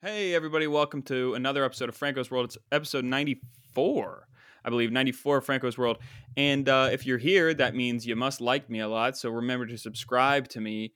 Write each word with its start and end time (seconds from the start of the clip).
Hey, 0.00 0.32
everybody, 0.32 0.68
welcome 0.68 1.02
to 1.02 1.34
another 1.34 1.64
episode 1.64 1.88
of 1.88 1.96
Franco's 1.96 2.30
World. 2.30 2.44
It's 2.44 2.58
episode 2.70 3.04
94, 3.04 4.28
I 4.64 4.70
believe, 4.70 4.92
94 4.92 5.38
of 5.38 5.44
Franco's 5.44 5.76
World. 5.76 5.98
And 6.36 6.68
uh, 6.68 6.90
if 6.92 7.04
you're 7.04 7.18
here, 7.18 7.52
that 7.54 7.74
means 7.74 8.06
you 8.06 8.14
must 8.14 8.40
like 8.40 8.70
me 8.70 8.78
a 8.78 8.86
lot. 8.86 9.16
So 9.16 9.28
remember 9.28 9.66
to 9.66 9.76
subscribe 9.76 10.46
to 10.50 10.60
me 10.60 10.92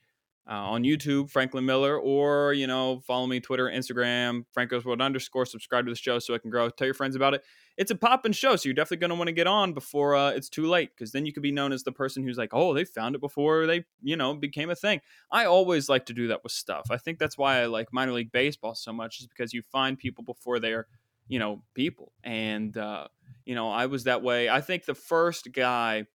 uh, 0.48 0.54
on 0.54 0.82
YouTube, 0.82 1.30
Franklin 1.30 1.64
Miller, 1.64 1.96
or, 1.98 2.52
you 2.52 2.66
know, 2.66 3.00
follow 3.06 3.26
me 3.26 3.38
Twitter, 3.38 3.66
Instagram, 3.66 4.44
Franco's 4.53 4.85
World 4.85 5.00
underscore, 5.00 5.46
subscribe 5.46 5.85
to 5.87 5.92
the 5.92 5.96
show 5.96 6.18
so 6.18 6.35
I 6.35 6.38
can 6.38 6.50
grow. 6.50 6.68
Tell 6.68 6.87
your 6.87 6.94
friends 6.94 7.14
about 7.14 7.35
it. 7.35 7.44
It's 7.78 7.90
a 7.90 7.94
poppin' 7.94 8.32
show, 8.32 8.56
so 8.56 8.68
you're 8.68 8.74
definitely 8.74 8.99
going 8.99 9.10
to 9.10 9.14
want 9.14 9.28
to 9.28 9.32
get 9.32 9.46
on 9.46 9.72
before 9.72 10.14
uh, 10.14 10.31
it's 10.31 10.49
too 10.49 10.67
late, 10.67 10.90
because 10.94 11.13
then 11.13 11.24
you 11.24 11.32
could 11.32 11.42
be 11.42 11.53
known 11.53 11.72
as 11.72 11.85
the 11.85 11.92
person 11.92 12.22
who's 12.22 12.36
like, 12.36 12.50
oh, 12.53 12.74
they 12.74 12.85
found 12.85 13.14
it 13.14 13.21
before 13.21 13.67
they, 13.67 13.85
you 14.03 14.17
know, 14.17 14.35
became 14.35 14.68
a 14.68 14.74
thing. 14.74 15.00
I 15.31 15.46
always 15.46 15.88
like 15.88 16.06
to 16.06 16.12
do 16.12 16.28
that 16.28 16.42
with 16.42 16.52
stuff. 16.52 16.88
I 16.90 16.96
think 16.96 17.18
that's 17.18 17.38
why 17.38 17.60
I 17.60 17.66
like 17.66 17.92
minor 17.92 18.12
league 18.12 18.32
baseball 18.32 18.74
so 18.74 18.92
much, 18.92 19.20
is 19.20 19.27
because 19.27 19.54
you 19.54 19.62
find 19.62 19.96
people 19.96 20.24
before 20.24 20.59
they're, 20.59 20.86
you 21.28 21.38
know, 21.38 21.62
people. 21.74 22.12
And, 22.24 22.77
uh, 22.77 23.06
you 23.46 23.54
know, 23.54 23.70
I 23.70 23.86
was 23.86 24.04
that 24.04 24.22
way. 24.22 24.50
I 24.50 24.60
think 24.60 24.84
the 24.84 24.95
first 24.95 25.52
guy 25.52 26.06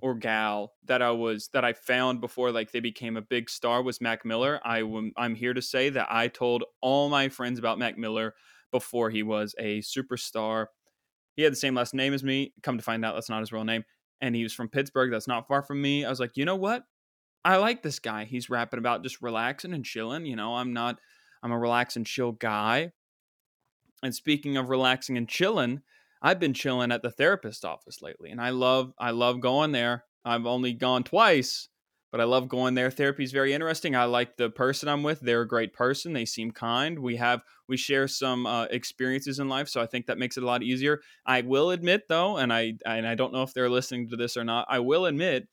or 0.00 0.14
gal 0.14 0.72
that 0.84 1.00
I 1.02 1.10
was 1.10 1.48
that 1.52 1.64
I 1.64 1.72
found 1.72 2.20
before 2.20 2.52
like 2.52 2.70
they 2.70 2.80
became 2.80 3.16
a 3.16 3.22
big 3.22 3.48
star 3.48 3.82
was 3.82 4.00
Mac 4.00 4.24
Miller. 4.24 4.60
I 4.64 4.82
I'm 5.16 5.34
here 5.34 5.54
to 5.54 5.62
say 5.62 5.88
that 5.90 6.08
I 6.10 6.28
told 6.28 6.64
all 6.80 7.08
my 7.08 7.28
friends 7.28 7.58
about 7.58 7.78
Mac 7.78 7.96
Miller 7.96 8.34
before 8.72 9.10
he 9.10 9.22
was 9.22 9.54
a 9.58 9.80
superstar. 9.80 10.66
He 11.34 11.42
had 11.42 11.52
the 11.52 11.56
same 11.56 11.74
last 11.74 11.94
name 11.94 12.14
as 12.14 12.24
me. 12.24 12.52
Come 12.62 12.78
to 12.78 12.84
find 12.84 13.04
out, 13.04 13.14
that's 13.14 13.28
not 13.28 13.40
his 13.40 13.52
real 13.52 13.64
name. 13.64 13.84
And 14.20 14.34
he 14.34 14.42
was 14.42 14.52
from 14.52 14.68
Pittsburgh. 14.68 15.10
That's 15.10 15.28
not 15.28 15.46
far 15.46 15.62
from 15.62 15.80
me. 15.82 16.04
I 16.04 16.10
was 16.10 16.20
like, 16.20 16.36
you 16.36 16.44
know 16.44 16.56
what? 16.56 16.84
I 17.44 17.56
like 17.56 17.82
this 17.82 17.98
guy. 17.98 18.24
He's 18.24 18.50
rapping 18.50 18.78
about 18.78 19.02
just 19.02 19.22
relaxing 19.22 19.72
and 19.72 19.84
chilling. 19.84 20.26
You 20.26 20.36
know, 20.36 20.56
I'm 20.56 20.72
not. 20.72 20.98
I'm 21.42 21.52
a 21.52 21.58
relax 21.58 21.96
and 21.96 22.06
chill 22.06 22.32
guy. 22.32 22.92
And 24.02 24.14
speaking 24.14 24.56
of 24.56 24.68
relaxing 24.68 25.16
and 25.16 25.28
chilling, 25.28 25.82
I've 26.22 26.40
been 26.40 26.54
chilling 26.54 26.92
at 26.92 27.02
the 27.02 27.10
therapist 27.10 27.64
office 27.64 28.02
lately, 28.02 28.30
and 28.30 28.40
I 28.40 28.50
love 28.50 28.92
I 28.98 29.10
love 29.10 29.40
going 29.40 29.72
there. 29.72 30.04
I've 30.24 30.46
only 30.46 30.72
gone 30.72 31.04
twice, 31.04 31.68
but 32.10 32.20
I 32.20 32.24
love 32.24 32.48
going 32.48 32.74
there. 32.74 32.90
Therapy 32.90 33.22
is 33.22 33.32
very 33.32 33.52
interesting. 33.52 33.94
I 33.94 34.04
like 34.04 34.36
the 34.36 34.50
person 34.50 34.88
I'm 34.88 35.02
with; 35.02 35.20
they're 35.20 35.42
a 35.42 35.48
great 35.48 35.72
person. 35.72 36.12
They 36.12 36.24
seem 36.24 36.50
kind. 36.50 36.98
We 36.98 37.16
have 37.16 37.42
we 37.68 37.76
share 37.76 38.08
some 38.08 38.46
uh, 38.46 38.64
experiences 38.64 39.38
in 39.38 39.48
life, 39.48 39.68
so 39.68 39.80
I 39.80 39.86
think 39.86 40.06
that 40.06 40.18
makes 40.18 40.36
it 40.36 40.42
a 40.42 40.46
lot 40.46 40.62
easier. 40.62 41.00
I 41.26 41.42
will 41.42 41.70
admit, 41.70 42.08
though, 42.08 42.36
and 42.38 42.52
I 42.52 42.74
and 42.84 43.06
I 43.06 43.14
don't 43.14 43.32
know 43.32 43.42
if 43.42 43.54
they're 43.54 43.70
listening 43.70 44.08
to 44.10 44.16
this 44.16 44.36
or 44.36 44.44
not. 44.44 44.66
I 44.68 44.80
will 44.80 45.06
admit, 45.06 45.48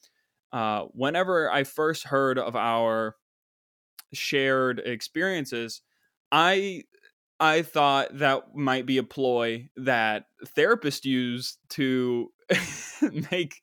uh, 0.52 0.86
whenever 0.94 1.52
I 1.52 1.64
first 1.64 2.06
heard 2.06 2.40
of 2.40 2.56
our 2.56 3.16
shared 4.14 4.80
experiences, 4.80 5.82
I 6.32 6.84
I 7.44 7.62
thought 7.62 8.18
that 8.20 8.56
might 8.56 8.86
be 8.86 8.98
a 8.98 9.04
ploy 9.04 9.70
that 9.76 10.28
therapists 10.46 11.04
use 11.04 11.58
to 11.72 12.32
make 13.32 13.62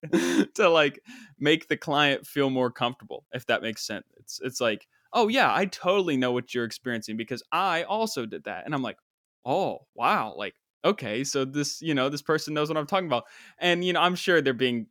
to 0.55 0.69
like 0.69 1.00
make 1.39 1.69
the 1.69 1.77
client 1.77 2.27
feel 2.27 2.50
more 2.50 2.70
comfortable 2.70 3.25
if 3.33 3.47
that 3.47 3.62
makes 3.62 3.87
sense. 3.87 4.05
It's 4.19 4.41
it's 4.42 4.61
like, 4.61 4.87
"Oh 5.12 5.28
yeah, 5.28 5.55
I 5.55 5.67
totally 5.67 6.17
know 6.17 6.33
what 6.33 6.53
you're 6.55 6.64
experiencing 6.64 7.17
because 7.17 7.42
I 7.53 7.84
also 7.84 8.27
did 8.27 8.45
that." 8.45 8.64
And 8.67 8.75
I'm 8.75 8.83
like, 8.83 8.98
"Oh, 9.45 9.87
wow, 9.94 10.34
like 10.37 10.55
okay, 10.84 11.25
so 11.25 11.44
this, 11.44 11.81
you 11.83 11.94
know, 11.94 12.09
this 12.09 12.22
person 12.22 12.55
knows 12.55 12.69
what 12.69 12.77
I'm 12.77 12.87
talking 12.87 13.06
about." 13.06 13.25
And 13.59 13.84
you 13.84 13.92
know, 13.92 14.00
I'm 14.00 14.15
sure 14.17 14.41
they're 14.42 14.53
being 14.55 14.87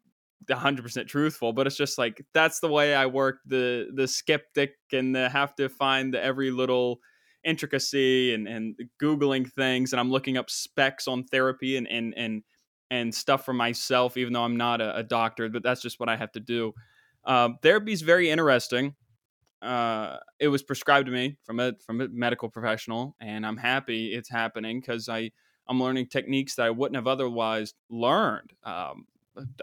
100% 0.47 1.07
truthful, 1.09 1.53
but 1.53 1.67
it's 1.67 1.77
just 1.77 1.97
like 1.97 2.25
that's 2.33 2.59
the 2.59 2.69
way 2.69 2.95
I 2.95 3.05
work 3.05 3.39
the 3.45 3.89
the 3.93 4.07
skeptic 4.07 4.75
and 4.91 5.15
the 5.15 5.29
have 5.29 5.55
to 5.55 5.69
find 5.69 6.13
the 6.13 6.21
every 6.23 6.51
little 6.51 6.99
intricacy 7.43 8.33
and, 8.33 8.47
and 8.47 8.75
googling 9.01 9.49
things 9.53 9.93
and 9.93 9.99
i'm 9.99 10.11
looking 10.11 10.37
up 10.37 10.49
specs 10.49 11.07
on 11.07 11.23
therapy 11.23 11.77
and 11.77 11.87
and 11.87 12.13
and, 12.17 12.43
and 12.91 13.15
stuff 13.15 13.45
for 13.45 13.53
myself 13.53 14.17
even 14.17 14.33
though 14.33 14.43
i'm 14.43 14.57
not 14.57 14.81
a, 14.81 14.97
a 14.97 15.03
doctor 15.03 15.49
but 15.49 15.63
that's 15.63 15.81
just 15.81 15.99
what 15.99 16.09
i 16.09 16.15
have 16.15 16.31
to 16.31 16.39
do. 16.39 16.73
Uh, 17.25 17.49
therapy 17.61 17.91
is 17.91 18.02
very 18.02 18.30
interesting. 18.30 18.95
Uh, 19.61 20.17
it 20.39 20.47
was 20.47 20.64
prescribed 20.64 21.05
to 21.05 21.11
me 21.11 21.37
from 21.43 21.59
a 21.59 21.73
from 21.86 21.99
a 21.99 22.08
medical 22.08 22.47
professional 22.47 23.14
and 23.19 23.45
i'm 23.45 23.58
happy 23.58 24.14
it's 24.14 24.30
happening 24.30 24.80
because 24.80 25.09
i 25.09 25.30
i'm 25.67 25.81
learning 25.81 26.08
techniques 26.08 26.55
that 26.55 26.65
i 26.65 26.69
wouldn't 26.69 26.95
have 26.95 27.08
otherwise 27.08 27.73
learned. 27.89 28.53
Um, 28.64 29.05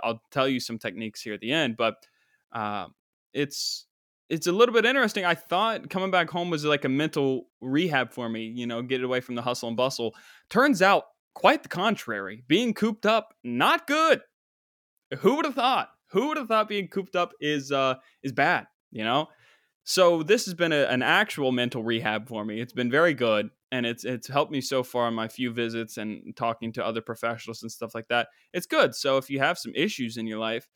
i'll 0.03 0.21
tell 0.31 0.47
you 0.47 0.61
some 0.61 0.79
techniques 0.79 1.23
here 1.23 1.33
at 1.33 1.41
the 1.41 1.51
end 1.51 1.79
but 1.79 2.07
uh, 2.53 2.87
it's 3.33 3.87
it's 4.29 4.47
a 4.47 4.53
little 4.53 4.75
bit 4.75 4.85
interesting. 4.85 5.25
I 5.25 5.35
thought 5.35 5.89
coming 5.91 6.11
back 6.11 6.31
home 6.31 6.51
was 6.51 6.65
like 6.65 6.85
a 6.85 6.89
mental 6.89 7.49
rehab 7.61 8.13
for 8.13 8.29
me, 8.29 8.47
you 8.47 8.67
know, 8.67 8.83
get 8.83 9.03
away 9.03 9.21
from 9.21 9.35
the 9.35 9.43
hustle 9.43 9.69
and 9.69 9.77
bustle. 9.77 10.15
Turns 10.51 10.83
out 10.83 11.05
quite 11.35 11.63
the 11.63 11.69
contrary. 11.69 12.43
Being 12.49 12.75
cooped 12.75 13.07
up, 13.07 13.35
not 13.45 13.87
good. 13.87 14.23
Who 15.19 15.37
would 15.37 15.45
have 15.45 15.55
thought? 15.55 15.91
Who 16.11 16.29
would 16.29 16.37
have 16.37 16.49
thought 16.49 16.69
being 16.69 16.89
cooped 16.89 17.15
up 17.15 17.33
is 17.41 17.71
uh 17.71 17.97
is 18.23 18.33
bad, 18.33 18.67
you 18.91 19.05
know? 19.05 19.29
So 19.85 20.25
this 20.25 20.47
has 20.47 20.55
been 20.55 20.73
a, 20.73 20.85
an 20.87 21.03
actual 21.03 21.53
mental 21.53 21.85
rehab 21.85 22.27
for 22.29 22.45
me. 22.45 22.61
It's 22.61 22.73
been 22.73 22.91
very 22.91 23.15
good 23.15 23.51
and 23.71 23.87
it's 23.87 24.05
it's 24.05 24.29
helped 24.29 24.51
me 24.51 24.61
so 24.61 24.83
far 24.83 25.09
in 25.09 25.15
my 25.15 25.29
few 25.29 25.53
visits 25.53 25.97
and 25.97 26.35
talking 26.37 26.73
to 26.73 26.85
other 26.85 27.01
professionals 27.01 27.63
and 27.63 27.71
stuff 27.71 27.95
like 27.95 28.09
that. 28.09 28.29
It's 28.53 28.67
good. 28.67 28.95
So 28.95 29.17
if 29.17 29.31
you 29.31 29.39
have 29.39 29.59
some 29.59 29.73
issues 29.75 30.17
in 30.17 30.27
your 30.27 30.39
life, 30.39 30.69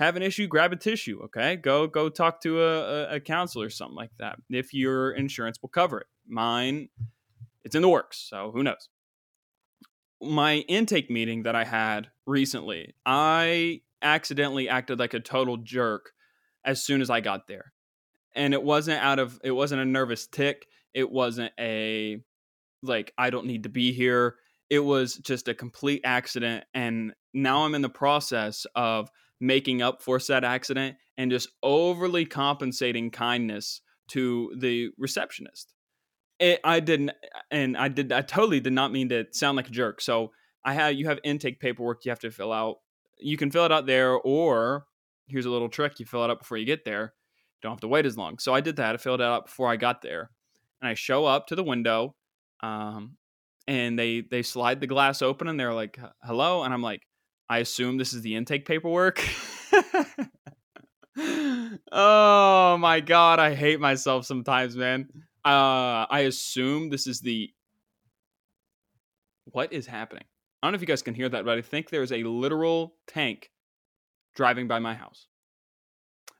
have 0.00 0.16
an 0.16 0.22
issue, 0.22 0.46
grab 0.46 0.72
a 0.72 0.76
tissue. 0.76 1.20
Okay, 1.24 1.56
go 1.56 1.86
go 1.86 2.08
talk 2.08 2.40
to 2.42 2.62
a, 2.62 3.16
a 3.16 3.20
counselor 3.20 3.66
or 3.66 3.70
something 3.70 3.96
like 3.96 4.10
that. 4.18 4.36
If 4.48 4.72
your 4.72 5.12
insurance 5.12 5.58
will 5.60 5.68
cover 5.68 6.00
it, 6.00 6.06
mine, 6.26 6.88
it's 7.64 7.74
in 7.74 7.82
the 7.82 7.88
works. 7.88 8.26
So 8.28 8.50
who 8.52 8.62
knows? 8.62 8.88
My 10.22 10.56
intake 10.68 11.10
meeting 11.10 11.44
that 11.44 11.54
I 11.54 11.64
had 11.64 12.08
recently, 12.26 12.94
I 13.04 13.82
accidentally 14.02 14.68
acted 14.68 14.98
like 14.98 15.14
a 15.14 15.20
total 15.20 15.58
jerk 15.58 16.10
as 16.64 16.82
soon 16.82 17.02
as 17.02 17.10
I 17.10 17.20
got 17.20 17.46
there, 17.46 17.72
and 18.34 18.54
it 18.54 18.62
wasn't 18.62 19.02
out 19.02 19.18
of 19.18 19.38
it 19.44 19.52
wasn't 19.52 19.82
a 19.82 19.86
nervous 19.86 20.26
tic. 20.26 20.66
It 20.94 21.10
wasn't 21.10 21.52
a 21.60 22.22
like 22.82 23.12
I 23.18 23.28
don't 23.28 23.46
need 23.46 23.64
to 23.64 23.68
be 23.68 23.92
here. 23.92 24.36
It 24.70 24.80
was 24.80 25.16
just 25.16 25.48
a 25.48 25.54
complete 25.54 26.00
accident, 26.04 26.64
and 26.72 27.12
now 27.34 27.64
I'm 27.64 27.74
in 27.74 27.82
the 27.82 27.90
process 27.90 28.66
of 28.74 29.10
making 29.40 29.82
up 29.82 30.02
for 30.02 30.20
said 30.20 30.44
accident 30.44 30.96
and 31.16 31.30
just 31.30 31.48
overly 31.62 32.24
compensating 32.24 33.10
kindness 33.10 33.80
to 34.08 34.52
the 34.58 34.90
receptionist. 34.98 35.72
It, 36.38 36.60
I 36.64 36.80
didn't, 36.80 37.12
and 37.50 37.76
I 37.76 37.88
did. 37.88 38.12
I 38.12 38.22
totally 38.22 38.60
did 38.60 38.72
not 38.72 38.92
mean 38.92 39.10
to 39.10 39.26
sound 39.30 39.56
like 39.56 39.68
a 39.68 39.72
jerk. 39.72 40.00
So 40.00 40.32
I 40.64 40.74
have 40.74 40.94
you 40.94 41.06
have 41.06 41.18
intake 41.22 41.60
paperwork 41.60 42.04
you 42.04 42.10
have 42.10 42.20
to 42.20 42.30
fill 42.30 42.52
out. 42.52 42.76
You 43.18 43.36
can 43.36 43.50
fill 43.50 43.66
it 43.66 43.72
out 43.72 43.86
there, 43.86 44.14
or 44.14 44.86
here's 45.28 45.46
a 45.46 45.50
little 45.50 45.68
trick: 45.68 46.00
you 46.00 46.06
fill 46.06 46.24
it 46.24 46.30
out 46.30 46.38
before 46.38 46.56
you 46.56 46.64
get 46.64 46.84
there. 46.84 47.12
Don't 47.60 47.72
have 47.72 47.80
to 47.80 47.88
wait 47.88 48.06
as 48.06 48.16
long. 48.16 48.38
So 48.38 48.54
I 48.54 48.62
did 48.62 48.76
that. 48.76 48.94
I 48.94 48.96
filled 48.96 49.20
it 49.20 49.24
out 49.24 49.46
before 49.46 49.68
I 49.68 49.76
got 49.76 50.00
there, 50.00 50.30
and 50.80 50.88
I 50.88 50.94
show 50.94 51.26
up 51.26 51.46
to 51.48 51.56
the 51.56 51.62
window, 51.62 52.14
um, 52.62 53.16
and 53.68 53.98
they 53.98 54.22
they 54.22 54.42
slide 54.42 54.80
the 54.80 54.86
glass 54.86 55.20
open, 55.20 55.46
and 55.46 55.60
they're 55.60 55.74
like, 55.74 55.98
"Hello," 56.22 56.62
and 56.62 56.72
I'm 56.72 56.82
like, 56.82 57.02
I 57.50 57.58
assume 57.58 57.98
this 57.98 58.12
is 58.12 58.22
the 58.22 58.36
intake 58.36 58.64
paperwork. 58.64 59.20
oh 61.90 62.76
my 62.78 63.00
god, 63.00 63.40
I 63.40 63.56
hate 63.56 63.80
myself 63.80 64.24
sometimes, 64.24 64.76
man. 64.76 65.08
Uh, 65.44 66.06
I 66.08 66.26
assume 66.28 66.90
this 66.90 67.08
is 67.08 67.20
the. 67.20 67.50
What 69.46 69.72
is 69.72 69.84
happening? 69.84 70.22
I 70.62 70.66
don't 70.66 70.72
know 70.72 70.76
if 70.76 70.80
you 70.80 70.86
guys 70.86 71.02
can 71.02 71.14
hear 71.14 71.28
that, 71.28 71.44
but 71.44 71.58
I 71.58 71.62
think 71.62 71.90
there's 71.90 72.12
a 72.12 72.22
literal 72.22 72.94
tank 73.08 73.50
driving 74.36 74.68
by 74.68 74.78
my 74.78 74.94
house. 74.94 75.26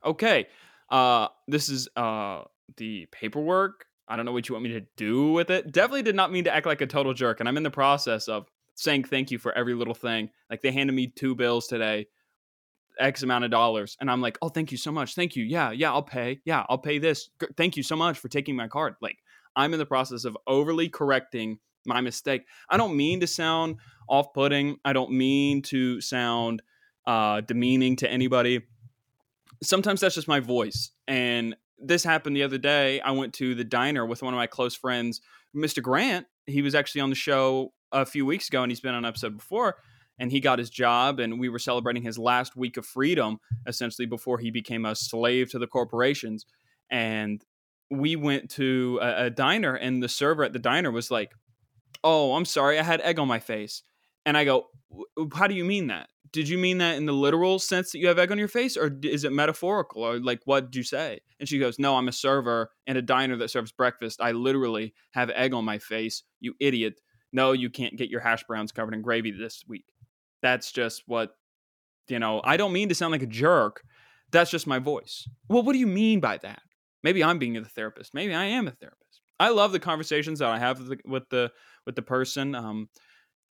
Okay, 0.04 0.46
uh, 0.90 1.26
this 1.48 1.68
is 1.68 1.88
uh 1.96 2.42
the 2.76 3.06
paperwork. 3.10 3.84
I 4.06 4.14
don't 4.14 4.26
know 4.26 4.32
what 4.32 4.48
you 4.48 4.54
want 4.54 4.62
me 4.62 4.74
to 4.74 4.86
do 4.96 5.32
with 5.32 5.50
it. 5.50 5.72
Definitely 5.72 6.02
did 6.02 6.14
not 6.14 6.30
mean 6.30 6.44
to 6.44 6.54
act 6.54 6.66
like 6.66 6.82
a 6.82 6.86
total 6.86 7.14
jerk, 7.14 7.40
and 7.40 7.48
I'm 7.48 7.56
in 7.56 7.64
the 7.64 7.70
process 7.70 8.28
of 8.28 8.46
saying 8.80 9.04
thank 9.04 9.30
you 9.30 9.38
for 9.38 9.52
every 9.52 9.74
little 9.74 9.94
thing. 9.94 10.30
Like 10.48 10.62
they 10.62 10.72
handed 10.72 10.94
me 10.94 11.08
two 11.08 11.34
bills 11.34 11.66
today, 11.66 12.06
X 12.98 13.22
amount 13.22 13.44
of 13.44 13.50
dollars. 13.50 13.96
And 14.00 14.10
I'm 14.10 14.22
like, 14.22 14.38
oh, 14.40 14.48
thank 14.48 14.72
you 14.72 14.78
so 14.78 14.90
much. 14.90 15.14
Thank 15.14 15.36
you. 15.36 15.44
Yeah, 15.44 15.70
yeah, 15.70 15.92
I'll 15.92 16.02
pay. 16.02 16.40
Yeah, 16.44 16.64
I'll 16.68 16.78
pay 16.78 16.98
this. 16.98 17.28
Thank 17.56 17.76
you 17.76 17.82
so 17.82 17.94
much 17.94 18.18
for 18.18 18.28
taking 18.28 18.56
my 18.56 18.68
card. 18.68 18.94
Like 19.02 19.18
I'm 19.54 19.72
in 19.74 19.78
the 19.78 19.86
process 19.86 20.24
of 20.24 20.36
overly 20.46 20.88
correcting 20.88 21.58
my 21.86 22.00
mistake. 22.00 22.46
I 22.70 22.78
don't 22.78 22.96
mean 22.96 23.20
to 23.20 23.26
sound 23.26 23.76
off 24.08 24.32
putting, 24.32 24.78
I 24.84 24.92
don't 24.92 25.12
mean 25.12 25.62
to 25.62 26.00
sound 26.00 26.62
uh, 27.06 27.42
demeaning 27.42 27.96
to 27.96 28.10
anybody. 28.10 28.62
Sometimes 29.62 30.00
that's 30.00 30.14
just 30.14 30.28
my 30.28 30.40
voice. 30.40 30.90
And 31.06 31.54
this 31.78 32.02
happened 32.02 32.34
the 32.34 32.42
other 32.42 32.58
day. 32.58 33.00
I 33.00 33.10
went 33.10 33.34
to 33.34 33.54
the 33.54 33.64
diner 33.64 34.06
with 34.06 34.22
one 34.22 34.32
of 34.32 34.38
my 34.38 34.46
close 34.46 34.74
friends, 34.74 35.20
Mr. 35.54 35.82
Grant. 35.82 36.26
He 36.46 36.62
was 36.62 36.74
actually 36.74 37.02
on 37.02 37.10
the 37.10 37.16
show 37.16 37.72
a 37.92 38.06
few 38.06 38.26
weeks 38.26 38.48
ago, 38.48 38.62
and 38.62 38.70
he's 38.70 38.80
been 38.80 38.94
on 38.94 39.04
an 39.04 39.08
episode 39.08 39.36
before. 39.36 39.76
And 40.18 40.30
he 40.30 40.40
got 40.40 40.58
his 40.58 40.68
job, 40.68 41.18
and 41.18 41.40
we 41.40 41.48
were 41.48 41.58
celebrating 41.58 42.02
his 42.02 42.18
last 42.18 42.54
week 42.54 42.76
of 42.76 42.84
freedom, 42.84 43.38
essentially 43.66 44.04
before 44.04 44.38
he 44.38 44.50
became 44.50 44.84
a 44.84 44.94
slave 44.94 45.50
to 45.52 45.58
the 45.58 45.66
corporations. 45.66 46.44
And 46.90 47.42
we 47.90 48.16
went 48.16 48.50
to 48.50 48.98
a, 49.02 49.26
a 49.26 49.30
diner 49.30 49.74
and 49.74 50.02
the 50.02 50.08
server 50.08 50.44
at 50.44 50.52
the 50.52 50.58
diner 50.58 50.90
was 50.90 51.10
like, 51.10 51.32
"Oh, 52.04 52.34
I'm 52.34 52.44
sorry, 52.44 52.78
I 52.78 52.82
had 52.82 53.00
egg 53.00 53.18
on 53.18 53.28
my 53.28 53.38
face," 53.40 53.82
and 54.24 54.36
I 54.36 54.44
go, 54.44 54.68
"How 55.34 55.46
do 55.46 55.54
you 55.54 55.64
mean 55.64 55.88
that? 55.88 56.08
Did 56.32 56.48
you 56.48 56.58
mean 56.58 56.78
that 56.78 56.96
in 56.96 57.06
the 57.06 57.12
literal 57.12 57.58
sense 57.58 57.90
that 57.90 57.98
you 57.98 58.06
have 58.06 58.18
egg 58.18 58.30
on 58.30 58.38
your 58.38 58.48
face, 58.48 58.76
or 58.76 58.96
is 59.02 59.24
it 59.24 59.32
metaphorical, 59.32 60.02
or 60.02 60.20
like 60.20 60.40
what 60.44 60.66
did 60.66 60.76
you 60.76 60.84
say?" 60.84 61.20
And 61.40 61.48
she 61.48 61.58
goes, 61.58 61.78
"No, 61.78 61.96
I'm 61.96 62.08
a 62.08 62.12
server 62.12 62.70
in 62.86 62.96
a 62.96 63.02
diner 63.02 63.36
that 63.38 63.50
serves 63.50 63.72
breakfast. 63.72 64.20
I 64.20 64.32
literally 64.32 64.94
have 65.12 65.30
egg 65.30 65.52
on 65.52 65.64
my 65.64 65.78
face. 65.78 66.22
You 66.40 66.54
idiot! 66.60 67.00
No, 67.32 67.52
you 67.52 67.70
can't 67.70 67.96
get 67.96 68.10
your 68.10 68.20
hash 68.20 68.44
browns 68.44 68.72
covered 68.72 68.94
in 68.94 69.02
gravy 69.02 69.30
this 69.30 69.64
week. 69.68 69.84
That's 70.42 70.72
just 70.72 71.02
what." 71.06 71.36
You 72.08 72.18
know, 72.18 72.40
I 72.42 72.56
don't 72.56 72.72
mean 72.72 72.88
to 72.88 72.94
sound 72.94 73.12
like 73.12 73.22
a 73.22 73.26
jerk. 73.26 73.82
That's 74.32 74.50
just 74.50 74.66
my 74.66 74.78
voice. 74.78 75.28
Well, 75.48 75.62
what 75.62 75.72
do 75.72 75.78
you 75.78 75.86
mean 75.86 76.18
by 76.20 76.38
that? 76.38 76.62
Maybe 77.02 77.24
I'm 77.24 77.38
being 77.38 77.54
the 77.54 77.64
therapist. 77.64 78.14
Maybe 78.14 78.34
I 78.34 78.44
am 78.44 78.68
a 78.68 78.72
therapist. 78.72 79.20
I 79.38 79.48
love 79.50 79.72
the 79.72 79.80
conversations 79.80 80.40
that 80.40 80.48
I 80.48 80.58
have 80.58 80.78
with 80.78 80.88
the 80.88 80.98
with 81.04 81.28
the, 81.30 81.50
with 81.86 81.96
the 81.96 82.02
person. 82.02 82.54
Um, 82.54 82.88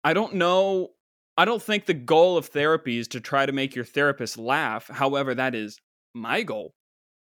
I 0.02 0.14
don't 0.14 0.34
know. 0.34 0.88
I 1.36 1.44
don't 1.44 1.62
think 1.62 1.84
the 1.84 1.94
goal 1.94 2.36
of 2.36 2.46
therapy 2.46 2.98
is 2.98 3.08
to 3.08 3.20
try 3.20 3.44
to 3.44 3.52
make 3.52 3.74
your 3.74 3.84
therapist 3.84 4.38
laugh. 4.38 4.88
However, 4.88 5.34
that 5.34 5.54
is 5.54 5.78
my 6.14 6.42
goal. 6.42 6.74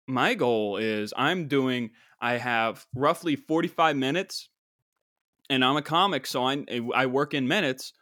My 0.06 0.35
goal 0.35 0.76
is 0.79 1.12
I'm 1.17 1.49
doing. 1.49 1.90
I 2.20 2.38
have 2.38 2.85
roughly 2.94 3.37
45 3.37 3.96
minutes, 3.96 4.49
and 5.50 5.65
I'm 5.65 5.77
a 5.77 5.83
comic, 5.83 6.27
so 6.27 6.45
I 6.45 6.65
I 6.95 7.06
work 7.06 7.35
in 7.35 7.49
minutes. 7.49 7.93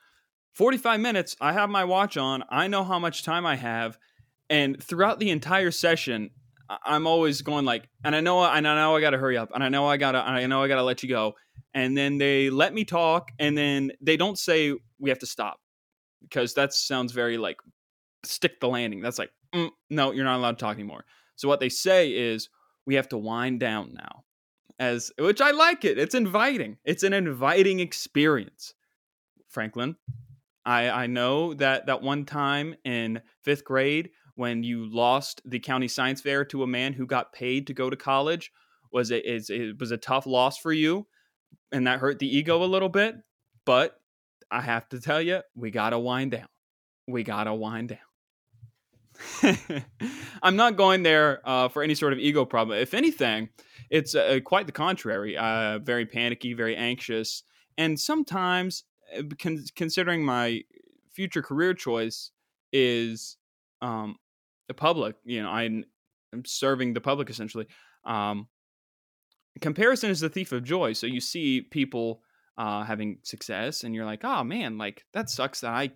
45 0.54 1.00
minutes. 1.00 1.36
I 1.38 1.52
have 1.52 1.68
my 1.68 1.84
watch 1.84 2.16
on. 2.16 2.42
I 2.48 2.66
know 2.66 2.82
how 2.82 2.98
much 2.98 3.24
time 3.24 3.44
I 3.44 3.56
have, 3.56 3.98
and 4.48 4.82
throughout 4.82 5.18
the 5.18 5.30
entire 5.30 5.70
session, 5.70 6.30
I'm 6.84 7.06
always 7.06 7.42
going 7.42 7.64
like, 7.64 7.88
and 8.04 8.16
I 8.16 8.20
know, 8.20 8.42
and 8.42 8.66
I 8.66 8.74
know 8.74 8.96
I 8.96 9.00
got 9.00 9.10
to 9.10 9.18
hurry 9.18 9.36
up, 9.36 9.50
and 9.54 9.62
I 9.62 9.68
know 9.68 9.86
I 9.86 9.96
gotta, 9.96 10.18
I 10.18 10.46
know 10.46 10.62
I 10.62 10.68
gotta 10.68 10.82
let 10.82 11.02
you 11.02 11.08
go, 11.08 11.34
and 11.74 11.96
then 11.96 12.18
they 12.18 12.50
let 12.50 12.72
me 12.74 12.84
talk, 12.84 13.30
and 13.38 13.56
then 13.56 13.92
they 14.00 14.16
don't 14.16 14.38
say 14.38 14.74
we 14.98 15.10
have 15.10 15.18
to 15.20 15.26
stop 15.26 15.60
because 16.22 16.54
that 16.54 16.72
sounds 16.72 17.12
very 17.12 17.38
like 17.38 17.58
stick 18.24 18.60
the 18.60 18.68
landing. 18.68 19.00
That's 19.00 19.18
like, 19.18 19.30
mm, 19.54 19.70
no, 19.90 20.12
you're 20.12 20.24
not 20.24 20.38
allowed 20.38 20.58
to 20.58 20.64
talk 20.64 20.76
anymore. 20.76 21.04
So 21.36 21.48
what 21.48 21.60
they 21.60 21.68
say 21.68 22.12
is 22.12 22.48
we 22.86 22.94
have 22.94 23.08
to 23.10 23.18
wind 23.18 23.60
down 23.60 23.92
now, 23.94 24.24
as 24.78 25.10
which 25.18 25.40
I 25.40 25.50
like 25.52 25.84
it. 25.84 25.98
It's 25.98 26.14
inviting. 26.14 26.78
It's 26.84 27.02
an 27.02 27.12
inviting 27.12 27.80
experience. 27.80 28.74
Franklin, 29.48 29.96
I 30.64 30.90
I 30.90 31.06
know 31.06 31.54
that 31.54 31.86
that 31.86 32.02
one 32.02 32.24
time 32.24 32.74
in 32.84 33.22
fifth 33.42 33.64
grade 33.64 34.10
when 34.36 34.62
you 34.62 34.84
lost 34.86 35.40
the 35.44 35.58
county 35.58 35.88
science 35.88 36.20
fair 36.20 36.44
to 36.44 36.62
a 36.62 36.66
man 36.66 36.92
who 36.92 37.06
got 37.06 37.32
paid 37.32 37.66
to 37.66 37.74
go 37.74 37.90
to 37.90 37.96
college 37.96 38.52
was 38.92 39.10
it, 39.10 39.24
it 39.24 39.80
was 39.80 39.90
a 39.90 39.96
tough 39.96 40.26
loss 40.26 40.58
for 40.58 40.72
you 40.72 41.06
and 41.72 41.86
that 41.86 41.98
hurt 41.98 42.18
the 42.18 42.36
ego 42.36 42.62
a 42.62 42.64
little 42.64 42.88
bit 42.88 43.16
but 43.64 44.00
i 44.50 44.60
have 44.60 44.88
to 44.88 45.00
tell 45.00 45.20
you 45.20 45.40
we 45.54 45.70
gotta 45.70 45.98
wind 45.98 46.30
down 46.30 46.48
we 47.08 47.22
gotta 47.22 47.52
wind 47.52 47.88
down 47.88 47.98
i'm 50.42 50.56
not 50.56 50.76
going 50.76 51.02
there 51.02 51.40
uh, 51.44 51.68
for 51.68 51.82
any 51.82 51.94
sort 51.94 52.12
of 52.12 52.18
ego 52.18 52.44
problem 52.44 52.78
if 52.78 52.94
anything 52.94 53.48
it's 53.90 54.14
uh, 54.14 54.38
quite 54.44 54.66
the 54.66 54.72
contrary 54.72 55.36
uh, 55.36 55.78
very 55.78 56.06
panicky 56.06 56.54
very 56.54 56.76
anxious 56.76 57.42
and 57.78 57.98
sometimes 57.98 58.84
uh, 59.16 59.22
con- 59.38 59.64
considering 59.74 60.24
my 60.24 60.62
future 61.12 61.42
career 61.42 61.74
choice 61.74 62.30
is 62.72 63.38
um, 63.82 64.16
the 64.68 64.74
public. 64.74 65.16
You 65.24 65.42
know, 65.42 65.50
I'm, 65.50 65.84
I'm 66.32 66.44
serving 66.44 66.94
the 66.94 67.00
public 67.00 67.30
essentially. 67.30 67.66
Um, 68.04 68.48
comparison 69.60 70.10
is 70.10 70.20
the 70.20 70.28
thief 70.28 70.52
of 70.52 70.62
joy. 70.64 70.92
So 70.92 71.06
you 71.06 71.20
see 71.20 71.62
people 71.62 72.20
uh, 72.58 72.84
having 72.84 73.18
success, 73.22 73.84
and 73.84 73.94
you're 73.94 74.04
like, 74.04 74.24
oh 74.24 74.44
man, 74.44 74.78
like 74.78 75.04
that 75.12 75.28
sucks. 75.28 75.60
That 75.60 75.72
I 75.72 75.90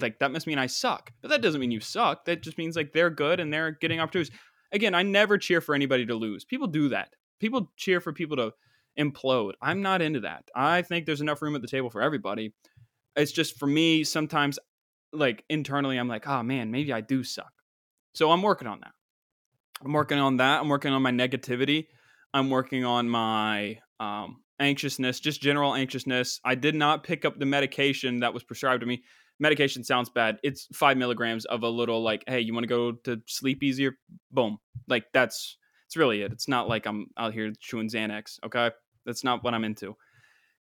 like 0.00 0.18
that 0.18 0.32
must 0.32 0.46
mean 0.46 0.58
I 0.58 0.66
suck, 0.66 1.12
but 1.22 1.28
that 1.28 1.42
doesn't 1.42 1.60
mean 1.60 1.70
you 1.70 1.80
suck. 1.80 2.24
That 2.24 2.42
just 2.42 2.58
means 2.58 2.76
like 2.76 2.92
they're 2.92 3.10
good 3.10 3.40
and 3.40 3.52
they're 3.52 3.72
getting 3.72 4.00
opportunities. 4.00 4.34
Again, 4.72 4.94
I 4.94 5.02
never 5.02 5.38
cheer 5.38 5.60
for 5.60 5.74
anybody 5.74 6.06
to 6.06 6.14
lose. 6.14 6.44
People 6.44 6.66
do 6.66 6.88
that. 6.90 7.14
People 7.40 7.72
cheer 7.76 8.00
for 8.00 8.12
people 8.12 8.36
to 8.36 8.52
implode. 8.98 9.52
I'm 9.62 9.82
not 9.82 10.02
into 10.02 10.20
that. 10.20 10.48
I 10.54 10.82
think 10.82 11.06
there's 11.06 11.20
enough 11.20 11.42
room 11.42 11.54
at 11.54 11.62
the 11.62 11.68
table 11.68 11.90
for 11.90 12.02
everybody. 12.02 12.54
It's 13.14 13.32
just 13.32 13.58
for 13.58 13.66
me, 13.66 14.04
sometimes 14.04 14.58
like 15.12 15.44
internally, 15.48 15.98
I'm 15.98 16.08
like, 16.08 16.26
oh 16.26 16.42
man, 16.42 16.70
maybe 16.70 16.92
I 16.92 17.00
do 17.00 17.22
suck. 17.22 17.52
So 18.14 18.30
I'm 18.30 18.42
working 18.42 18.68
on 18.68 18.80
that. 18.80 18.92
I'm 19.84 19.92
working 19.92 20.18
on 20.18 20.38
that. 20.38 20.60
I'm 20.60 20.68
working 20.68 20.92
on 20.92 21.02
my 21.02 21.12
negativity. 21.12 21.86
I'm 22.32 22.50
working 22.50 22.84
on 22.84 23.08
my 23.08 23.78
um, 24.00 24.42
anxiousness, 24.58 25.20
just 25.20 25.40
general 25.40 25.74
anxiousness. 25.74 26.40
I 26.44 26.54
did 26.54 26.74
not 26.74 27.02
pick 27.02 27.24
up 27.24 27.38
the 27.38 27.46
medication 27.46 28.20
that 28.20 28.34
was 28.34 28.42
prescribed 28.42 28.80
to 28.80 28.86
me. 28.86 29.02
Medication 29.38 29.84
sounds 29.84 30.08
bad. 30.08 30.38
It's 30.42 30.66
five 30.72 30.96
milligrams 30.96 31.44
of 31.44 31.62
a 31.62 31.68
little 31.68 32.02
like, 32.02 32.24
hey, 32.26 32.40
you 32.40 32.54
want 32.54 32.64
to 32.64 32.68
go 32.68 32.92
to 33.04 33.20
sleep 33.26 33.62
easier? 33.62 33.92
Boom. 34.30 34.58
Like 34.88 35.04
that's 35.12 35.58
it's 35.86 35.96
really 35.96 36.22
it. 36.22 36.32
It's 36.32 36.48
not 36.48 36.68
like 36.68 36.86
I'm 36.86 37.06
out 37.16 37.32
here 37.32 37.52
chewing 37.60 37.88
Xanax. 37.88 38.38
Okay, 38.44 38.70
that's 39.04 39.24
not 39.24 39.44
what 39.44 39.54
I'm 39.54 39.64
into. 39.64 39.96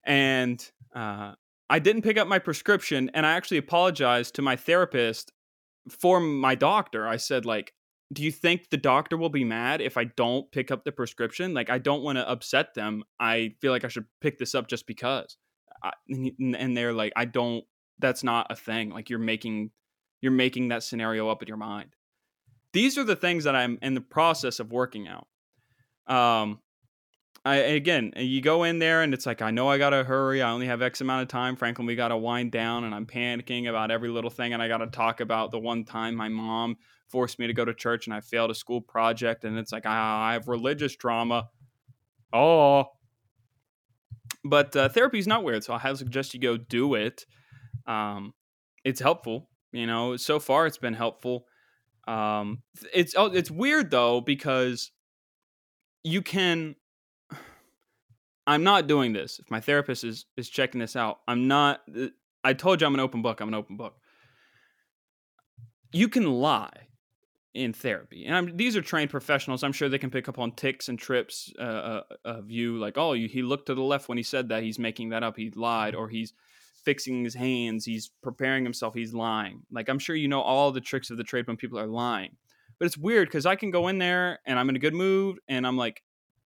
And 0.05 0.63
uh, 0.95 1.33
I 1.69 1.79
didn't 1.79 2.03
pick 2.03 2.17
up 2.17 2.27
my 2.27 2.39
prescription, 2.39 3.09
and 3.13 3.25
I 3.25 3.33
actually 3.33 3.57
apologized 3.57 4.35
to 4.35 4.41
my 4.41 4.55
therapist 4.55 5.31
for 5.89 6.19
my 6.19 6.55
doctor, 6.55 7.07
I 7.07 7.17
said 7.17 7.45
like, 7.45 7.73
do 8.13 8.23
you 8.23 8.31
think 8.31 8.69
the 8.69 8.77
doctor 8.77 9.17
will 9.17 9.29
be 9.29 9.43
mad 9.43 9.81
if 9.81 9.97
I 9.97 10.05
don't 10.05 10.51
pick 10.51 10.71
up 10.71 10.83
the 10.83 10.91
prescription? 10.91 11.53
Like, 11.53 11.69
I 11.69 11.79
don't 11.79 12.03
want 12.03 12.17
to 12.17 12.29
upset 12.29 12.73
them. 12.75 13.03
I 13.19 13.55
feel 13.61 13.71
like 13.71 13.83
I 13.83 13.87
should 13.87 14.05
pick 14.21 14.37
this 14.37 14.53
up 14.53 14.67
just 14.67 14.85
because. 14.85 15.37
I, 15.83 15.91
and 16.09 16.77
they're 16.77 16.93
like, 16.93 17.13
I 17.15 17.25
don't. 17.25 17.63
That's 17.99 18.23
not 18.23 18.47
a 18.49 18.55
thing. 18.55 18.89
Like, 18.89 19.09
you're 19.09 19.19
making 19.19 19.71
you're 20.21 20.31
making 20.31 20.69
that 20.69 20.83
scenario 20.83 21.29
up 21.29 21.41
in 21.43 21.47
your 21.47 21.57
mind. 21.57 21.95
These 22.73 22.97
are 22.97 23.03
the 23.03 23.15
things 23.15 23.43
that 23.43 23.55
I'm 23.55 23.77
in 23.81 23.93
the 23.93 24.01
process 24.01 24.59
of 24.59 24.71
working 24.71 25.07
out. 25.07 25.27
Um, 26.07 26.59
I 27.45 27.57
again, 27.57 28.11
you 28.17 28.41
go 28.41 28.63
in 28.63 28.79
there 28.79 29.03
and 29.03 29.13
it's 29.13 29.27
like 29.27 29.43
I 29.43 29.51
know 29.51 29.69
I 29.69 29.77
gotta 29.77 30.03
hurry. 30.03 30.41
I 30.41 30.51
only 30.51 30.65
have 30.65 30.81
X 30.81 30.99
amount 30.99 31.21
of 31.21 31.27
time. 31.27 31.55
Franklin, 31.55 31.85
we 31.85 31.95
gotta 31.95 32.17
wind 32.17 32.51
down, 32.51 32.83
and 32.83 32.95
I'm 32.95 33.05
panicking 33.05 33.69
about 33.69 33.91
every 33.91 34.09
little 34.09 34.31
thing. 34.31 34.53
And 34.53 34.63
I 34.63 34.67
gotta 34.67 34.87
talk 34.87 35.21
about 35.21 35.51
the 35.51 35.59
one 35.59 35.85
time 35.85 36.15
my 36.15 36.27
mom 36.27 36.77
forced 37.07 37.37
me 37.37 37.45
to 37.45 37.53
go 37.53 37.63
to 37.63 37.73
church 37.73 38.07
and 38.07 38.15
I 38.15 38.21
failed 38.21 38.49
a 38.49 38.55
school 38.55 38.81
project, 38.81 39.43
and 39.43 39.59
it's 39.59 39.71
like 39.71 39.85
I 39.85 40.33
have 40.33 40.47
religious 40.47 40.95
trauma. 40.95 41.49
Oh, 42.33 42.85
but 44.43 44.75
uh, 44.75 44.89
therapy 44.89 45.19
is 45.19 45.27
not 45.27 45.43
weird, 45.43 45.63
so 45.63 45.73
I 45.73 45.77
highly 45.77 45.97
suggest 45.97 46.33
you 46.33 46.39
go 46.39 46.57
do 46.57 46.95
it. 46.95 47.25
Um, 47.87 48.33
it's 48.83 48.99
helpful, 48.99 49.49
you 49.71 49.87
know. 49.87 50.17
So 50.17 50.39
far, 50.39 50.65
it's 50.67 50.77
been 50.77 50.93
helpful. 50.93 51.45
Um, 52.07 52.61
it's 52.93 53.15
oh, 53.17 53.25
it's 53.25 53.49
weird 53.49 53.89
though 53.89 54.21
because 54.21 54.91
you 56.03 56.21
can 56.21 56.75
I'm 58.47 58.63
not 58.63 58.87
doing 58.87 59.13
this. 59.13 59.39
If 59.39 59.49
my 59.49 59.59
therapist 59.59 60.03
is 60.03 60.25
is 60.37 60.49
checking 60.49 60.79
this 60.79 60.95
out, 60.95 61.19
I'm 61.27 61.47
not. 61.47 61.81
I 62.43 62.53
told 62.53 62.81
you 62.81 62.87
I'm 62.87 62.93
an 62.93 62.99
open 62.99 63.21
book. 63.21 63.41
I'm 63.41 63.47
an 63.47 63.55
open 63.55 63.75
book. 63.75 63.95
You 65.91 66.07
can 66.09 66.25
lie 66.31 66.87
in 67.53 67.71
therapy, 67.71 68.25
and 68.25 68.35
I'm, 68.35 68.57
these 68.57 68.75
are 68.75 68.81
trained 68.81 69.09
professionals. 69.09 69.63
I'm 69.63 69.71
sure 69.71 69.87
they 69.87 69.97
can 69.97 70.11
pick 70.11 70.27
up 70.27 70.37
on 70.37 70.51
ticks 70.51 70.89
and 70.89 70.99
trips 70.99 71.51
uh, 71.57 71.61
uh 71.61 72.01
of 72.25 72.51
you, 72.51 72.77
like, 72.77 72.97
oh, 72.97 73.13
he 73.13 73.41
looked 73.41 73.67
to 73.67 73.75
the 73.75 73.81
left 73.81 74.09
when 74.09 74.17
he 74.17 74.23
said 74.23 74.49
that. 74.49 74.61
He's 74.61 74.77
making 74.77 75.09
that 75.09 75.23
up. 75.23 75.37
He 75.37 75.49
lied, 75.51 75.95
or 75.95 76.09
he's 76.09 76.33
fixing 76.85 77.23
his 77.23 77.33
hands. 77.33 77.85
He's 77.85 78.11
preparing 78.23 78.63
himself. 78.63 78.93
He's 78.93 79.13
lying. 79.13 79.63
Like 79.71 79.89
I'm 79.89 79.99
sure 79.99 80.15
you 80.15 80.27
know 80.27 80.41
all 80.41 80.71
the 80.71 80.81
tricks 80.81 81.09
of 81.09 81.17
the 81.17 81.23
trade 81.23 81.47
when 81.47 81.57
people 81.57 81.79
are 81.79 81.87
lying. 81.87 82.37
But 82.79 82.85
it's 82.85 82.97
weird 82.97 83.27
because 83.27 83.45
I 83.45 83.55
can 83.55 83.71
go 83.71 83.87
in 83.87 83.97
there 83.97 84.39
and 84.45 84.59
I'm 84.59 84.69
in 84.69 84.75
a 84.75 84.79
good 84.79 84.93
mood, 84.93 85.39
and 85.47 85.65
I'm 85.65 85.77
like, 85.77 86.01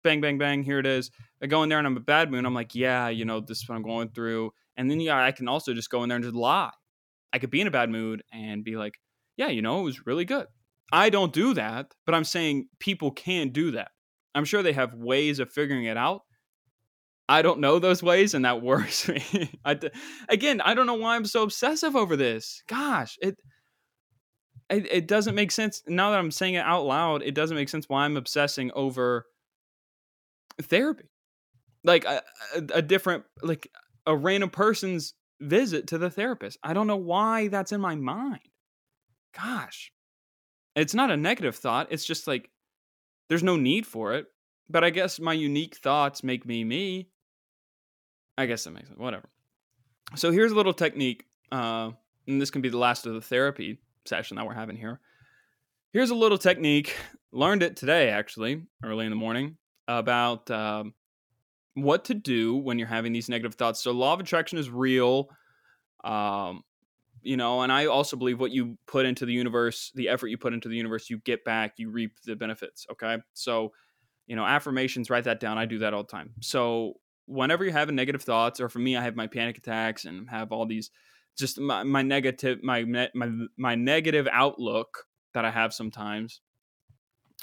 bang, 0.03 0.21
bang, 0.21 0.39
bang, 0.39 0.63
here 0.63 0.79
it 0.79 0.87
is. 0.87 1.11
I 1.43 1.47
go 1.47 1.63
in 1.63 1.69
there 1.69 1.79
and 1.79 1.87
I'm 1.87 1.97
a 1.97 2.01
bad 2.01 2.31
mood. 2.31 2.45
I'm 2.45 2.55
like, 2.55 2.75
yeah, 2.75 3.09
you 3.09 3.25
know, 3.25 3.41
this 3.41 3.59
is 3.59 3.69
what 3.69 3.77
I'm 3.77 3.83
going 3.83 4.11
through. 4.11 4.53
And 4.77 4.91
then, 4.91 5.01
yeah, 5.01 5.23
I 5.23 5.33
can 5.33 5.49
also 5.49 5.75
just 5.75 5.91
go 5.91 6.03
in 6.03 6.09
there 6.09 6.17
and 6.17 6.25
just 6.25 6.35
lie. 6.35 6.71
I 7.33 7.39
could 7.39 7.51
be 7.51 7.61
in 7.61 7.67
a 7.67 7.73
bad 7.73 7.91
mood 7.91 8.23
and 8.33 8.65
be 8.65 8.77
like, 8.77 8.95
yeah, 9.37 9.49
you 9.49 9.63
know, 9.63 9.81
it 9.81 9.85
was 9.85 10.07
really 10.07 10.25
good. 10.25 10.47
I 10.93 11.09
don't 11.09 11.33
do 11.33 11.55
that, 11.55 11.93
but 12.05 12.15
I'm 12.15 12.25
saying 12.25 12.69
people 12.79 13.11
can 13.11 13.49
do 13.49 13.73
that. 13.73 13.91
I'm 14.35 14.45
sure 14.45 14.63
they 14.63 14.73
have 14.73 14.95
ways 14.95 15.39
of 15.39 15.51
figuring 15.51 15.85
it 15.85 15.97
out. 15.97 16.23
I 17.33 17.41
don't 17.41 17.61
know 17.61 17.79
those 17.79 18.03
ways, 18.03 18.35
and 18.35 18.45
that 18.45 18.61
worries 18.61 19.09
me. 19.09 19.51
Again, 20.29 20.61
I 20.61 20.75
don't 20.75 20.87
know 20.87 20.95
why 20.95 21.17
I'm 21.17 21.25
so 21.25 21.45
obsessive 21.45 21.97
over 21.97 22.15
this. 22.15 22.63
Gosh, 22.69 23.17
it, 23.23 23.39
it 24.69 24.87
it 24.93 25.09
doesn't 25.09 25.35
make 25.35 25.51
sense 25.51 25.83
now 25.89 26.11
that 26.11 26.19
I'm 26.19 26.31
saying 26.31 26.55
it 26.55 26.65
out 26.67 26.85
loud. 26.85 27.23
It 27.23 27.35
doesn't 27.35 27.57
make 27.57 27.71
sense 27.71 27.89
why 27.89 28.05
I'm 28.05 28.19
obsessing 28.19 28.71
over 28.75 29.25
therapy 30.61 31.05
like 31.85 32.05
a, 32.05 32.23
a, 32.55 32.63
a, 32.75 32.83
different 32.83 33.25
like 33.43 33.67
a 34.07 34.15
random 34.15 34.51
person's 34.51 35.15
visit 35.41 35.89
to 35.89 35.99
the 35.99 36.11
therapist 36.11 36.59
i 36.63 36.73
don't 36.75 36.87
know 36.87 36.95
why 36.95 37.49
that's 37.49 37.73
in 37.73 37.81
my 37.81 37.95
mind 37.97 38.39
gosh 39.35 39.91
it's 40.77 40.95
not 40.95 41.11
a 41.11 41.17
negative 41.17 41.57
thought 41.57 41.89
it's 41.91 42.05
just 42.05 42.29
like 42.29 42.51
there's 43.29 43.43
no 43.43 43.57
need 43.57 43.87
for 43.87 44.13
it 44.13 44.27
but 44.73 44.85
I 44.85 44.91
guess 44.91 45.21
my 45.21 45.35
unique 45.35 45.77
thoughts 45.77 46.25
make 46.25 46.47
me 46.47 46.65
me. 46.65 47.09
I 48.39 48.47
guess 48.47 48.65
that 48.65 48.71
makes 48.71 48.89
sense. 48.89 48.99
Whatever. 48.99 49.29
So 50.17 50.31
here's 50.31 50.53
a 50.53 50.55
little 50.55 50.75
technique, 50.75 51.25
uh, 51.51 51.91
and 52.27 52.41
this 52.41 52.51
can 52.51 52.63
be 52.63 52.69
the 52.69 52.79
last 52.79 53.07
of 53.07 53.15
the 53.15 53.21
therapy 53.21 53.79
session 54.05 54.37
that 54.37 54.47
we're 54.47 54.55
having 54.55 54.77
here. 54.77 55.01
Here's 55.93 56.11
a 56.11 56.15
little 56.15 56.39
technique. 56.39 56.97
Learned 57.33 57.63
it 57.63 57.77
today, 57.77 58.11
actually, 58.11 58.63
early 58.83 59.05
in 59.05 59.11
the 59.11 59.17
morning, 59.17 59.57
about 59.89 60.51
um, 60.51 60.95
what 61.75 62.07
to 62.07 62.15
do 62.15 62.57
when 62.57 62.79
you're 62.79 62.89
having 62.89 63.13
these 63.13 63.29
negative 63.29 63.55
thoughts. 63.55 63.83
So, 63.83 63.93
law 63.93 64.13
of 64.15 64.21
attraction 64.21 64.59
is 64.59 64.71
real. 64.71 65.29
Um, 66.05 66.63
you 67.23 67.37
know, 67.37 67.63
and 67.63 67.71
I 67.71 67.87
also 67.87 68.17
believe 68.17 68.41
what 68.41 68.51
you 68.51 68.77
put 68.87 69.07
into 69.07 69.25
the 69.25 69.33
universe, 69.33 69.93
the 69.95 70.09
effort 70.09 70.29
you 70.29 70.39
put 70.39 70.53
into 70.53 70.69
the 70.69 70.77
universe, 70.77 71.09
you 71.09 71.19
get 71.19 71.45
back, 71.45 71.75
you 71.77 71.91
reap 71.91 72.21
the 72.25 72.35
benefits. 72.35 72.87
Okay. 72.91 73.19
So, 73.33 73.73
you 74.27 74.35
know, 74.35 74.45
affirmations, 74.45 75.09
write 75.09 75.25
that 75.25 75.41
down. 75.41 75.57
I 75.57 75.67
do 75.67 75.79
that 75.79 75.95
all 75.95 76.03
the 76.03 76.11
time. 76.11 76.33
So, 76.41 76.95
whenever 77.33 77.65
you're 77.65 77.73
having 77.73 77.97
negative 77.97 78.23
thoughts, 78.23 78.61
or 78.61 78.69
for 78.69 78.79
me, 78.79 78.97
I 78.97 79.03
have 79.03 79.17
my 79.17 79.27
panic 79.27 79.59
attacks 79.59 80.05
and 80.05 80.29
have 80.31 80.53
all 80.53 80.67
these 80.67 80.91
just 81.39 81.59
my, 81.59 81.83
my 81.83 82.03
negative, 82.03 82.63
my, 82.63 82.85
my, 83.15 83.31
my 83.57 83.75
negative 83.75 84.29
outlook 84.31 85.07
that 85.35 85.45
I 85.45 85.51
have 85.51 85.73
sometimes, 85.73 86.41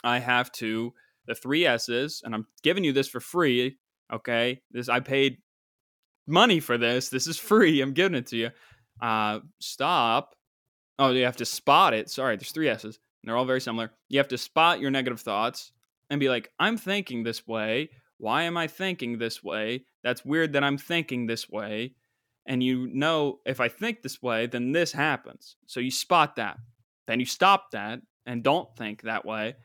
I 0.03 0.19
have 0.19 0.51
to, 0.53 0.93
the 1.25 1.35
three 1.35 1.65
S's, 1.65 2.21
and 2.23 2.35
I'm 2.35 2.45
giving 2.61 2.83
you 2.83 2.93
this 2.93 3.07
for 3.07 3.19
free. 3.19 3.77
Okay. 4.13 4.61
This, 4.71 4.89
I 4.89 4.99
paid 4.99 5.37
money 6.27 6.59
for 6.59 6.77
this. 6.77 7.09
This 7.09 7.27
is 7.27 7.37
free. 7.37 7.81
I'm 7.81 7.93
giving 7.93 8.15
it 8.15 8.27
to 8.27 8.37
you. 8.37 8.49
Uh, 9.01 9.39
stop. 9.59 10.35
Oh, 10.97 11.09
you 11.11 11.25
have 11.25 11.37
to 11.37 11.45
spot 11.45 11.93
it. 11.93 12.09
Sorry, 12.09 12.35
there's 12.35 12.51
three 12.51 12.69
S's. 12.69 12.99
and 13.21 13.29
they're 13.29 13.37
all 13.37 13.45
very 13.45 13.61
similar. 13.61 13.91
You 14.07 14.19
have 14.19 14.27
to 14.29 14.37
spot 14.37 14.79
your 14.79 14.91
negative 14.91 15.21
thoughts 15.21 15.71
and 16.09 16.19
be 16.19 16.29
like, 16.29 16.51
I'm 16.59 16.77
thinking 16.77 17.23
this 17.23 17.47
way. 17.47 17.89
Why 18.19 18.43
am 18.43 18.57
I 18.57 18.67
thinking 18.67 19.17
this 19.17 19.41
way? 19.41 19.85
That's 20.03 20.25
weird 20.25 20.53
that 20.53 20.63
I'm 20.63 20.77
thinking 20.77 21.25
this 21.25 21.49
way. 21.49 21.93
And 22.45 22.61
you 22.61 22.87
know, 22.87 23.39
if 23.45 23.61
I 23.61 23.69
think 23.69 24.01
this 24.01 24.21
way, 24.21 24.45
then 24.45 24.73
this 24.73 24.91
happens. 24.91 25.55
So 25.67 25.79
you 25.79 25.89
spot 25.89 26.35
that. 26.35 26.57
Then 27.07 27.19
you 27.19 27.25
stop 27.25 27.71
that 27.71 28.01
and 28.25 28.43
don't 28.43 28.75
think 28.75 29.03
that 29.03 29.25
way. 29.25 29.55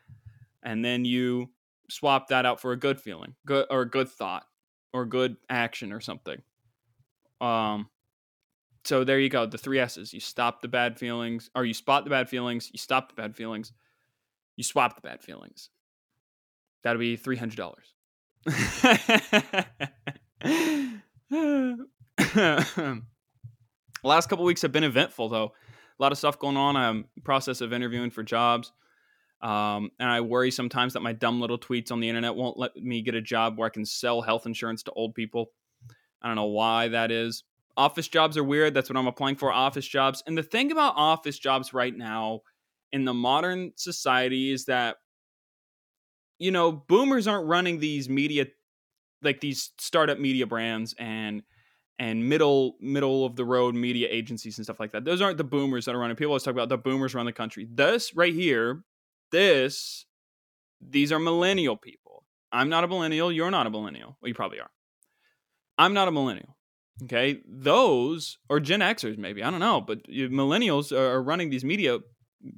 And 0.62 0.84
then 0.84 1.04
you 1.04 1.50
swap 1.90 2.28
that 2.28 2.46
out 2.46 2.60
for 2.60 2.72
a 2.72 2.78
good 2.78 3.00
feeling, 3.00 3.34
good 3.44 3.66
or 3.70 3.82
a 3.82 3.90
good 3.90 4.08
thought 4.08 4.44
or 4.92 5.04
good 5.04 5.36
action 5.50 5.92
or 5.92 6.00
something. 6.00 6.40
Um 7.40 7.90
so 8.84 9.02
there 9.02 9.18
you 9.18 9.30
go, 9.30 9.46
the 9.46 9.58
three 9.58 9.80
S's. 9.80 10.12
You 10.12 10.20
stop 10.20 10.60
the 10.60 10.68
bad 10.68 10.98
feelings, 10.98 11.50
or 11.56 11.64
you 11.64 11.72
spot 11.72 12.04
the 12.04 12.10
bad 12.10 12.28
feelings, 12.28 12.70
you 12.70 12.78
stop 12.78 13.08
the 13.08 13.14
bad 13.14 13.34
feelings, 13.34 13.72
you 14.56 14.62
swap 14.62 14.94
the 14.94 15.00
bad 15.00 15.22
feelings. 15.22 15.70
That'll 16.82 17.00
be 17.00 17.16
three 17.16 17.36
hundred 17.36 17.56
dollars. 17.56 17.93
Last 24.04 24.28
couple 24.28 24.44
weeks 24.44 24.62
have 24.62 24.72
been 24.72 24.84
eventful 24.84 25.28
though. 25.28 25.52
A 25.98 26.02
lot 26.02 26.12
of 26.12 26.18
stuff 26.18 26.38
going 26.38 26.56
on. 26.56 26.76
I'm 26.76 27.06
in 27.16 27.22
process 27.22 27.60
of 27.60 27.72
interviewing 27.72 28.10
for 28.10 28.22
jobs. 28.22 28.72
Um, 29.40 29.90
and 29.98 30.10
I 30.10 30.20
worry 30.22 30.50
sometimes 30.50 30.94
that 30.94 31.02
my 31.02 31.12
dumb 31.12 31.40
little 31.40 31.58
tweets 31.58 31.92
on 31.92 32.00
the 32.00 32.08
internet 32.08 32.34
won't 32.34 32.58
let 32.58 32.74
me 32.76 33.02
get 33.02 33.14
a 33.14 33.20
job 33.20 33.58
where 33.58 33.66
I 33.66 33.70
can 33.70 33.84
sell 33.84 34.22
health 34.22 34.46
insurance 34.46 34.82
to 34.84 34.92
old 34.92 35.14
people. 35.14 35.50
I 36.22 36.28
don't 36.28 36.36
know 36.36 36.46
why 36.46 36.88
that 36.88 37.10
is. 37.10 37.44
Office 37.76 38.08
jobs 38.08 38.36
are 38.36 38.44
weird. 38.44 38.72
That's 38.72 38.88
what 38.88 38.96
I'm 38.96 39.06
applying 39.06 39.36
for 39.36 39.52
office 39.52 39.86
jobs. 39.86 40.22
And 40.26 40.38
the 40.38 40.42
thing 40.42 40.72
about 40.72 40.94
office 40.96 41.38
jobs 41.38 41.74
right 41.74 41.94
now 41.94 42.40
in 42.92 43.04
the 43.04 43.14
modern 43.14 43.72
society 43.76 44.50
is 44.50 44.64
that, 44.66 44.96
you 46.38 46.50
know, 46.50 46.72
boomers 46.72 47.26
aren't 47.26 47.46
running 47.46 47.78
these 47.78 48.08
media, 48.08 48.46
like 49.22 49.40
these 49.40 49.70
startup 49.78 50.18
media 50.18 50.46
brands 50.46 50.94
and 50.98 51.42
and 51.98 52.28
middle 52.28 52.76
middle 52.80 53.24
of 53.24 53.36
the 53.36 53.44
road 53.44 53.74
media 53.74 54.08
agencies 54.10 54.58
and 54.58 54.66
stuff 54.66 54.80
like 54.80 54.92
that. 54.92 55.04
Those 55.04 55.20
aren't 55.20 55.38
the 55.38 55.44
boomers 55.44 55.84
that 55.84 55.94
are 55.94 55.98
running. 55.98 56.16
People 56.16 56.32
always 56.32 56.42
talk 56.42 56.54
about 56.54 56.68
the 56.68 56.78
boomers 56.78 57.14
run 57.14 57.26
the 57.26 57.32
country. 57.32 57.68
This 57.70 58.14
right 58.14 58.34
here, 58.34 58.82
this, 59.30 60.06
these 60.80 61.12
are 61.12 61.18
millennial 61.18 61.76
people. 61.76 62.24
I'm 62.52 62.68
not 62.68 62.84
a 62.84 62.88
millennial. 62.88 63.32
You're 63.32 63.50
not 63.50 63.66
a 63.66 63.70
millennial. 63.70 64.16
Well, 64.20 64.28
you 64.28 64.34
probably 64.34 64.60
are. 64.60 64.70
I'm 65.78 65.94
not 65.94 66.08
a 66.08 66.12
millennial. 66.12 66.56
Okay, 67.02 67.40
those 67.48 68.38
or 68.48 68.60
Gen 68.60 68.80
Xers 68.80 69.18
maybe 69.18 69.42
I 69.42 69.50
don't 69.50 69.60
know, 69.60 69.80
but 69.80 69.98
uh, 70.08 70.30
millennials 70.30 70.92
are, 70.92 71.20
running 71.20 71.50
these 71.50 71.64
media 71.64 71.98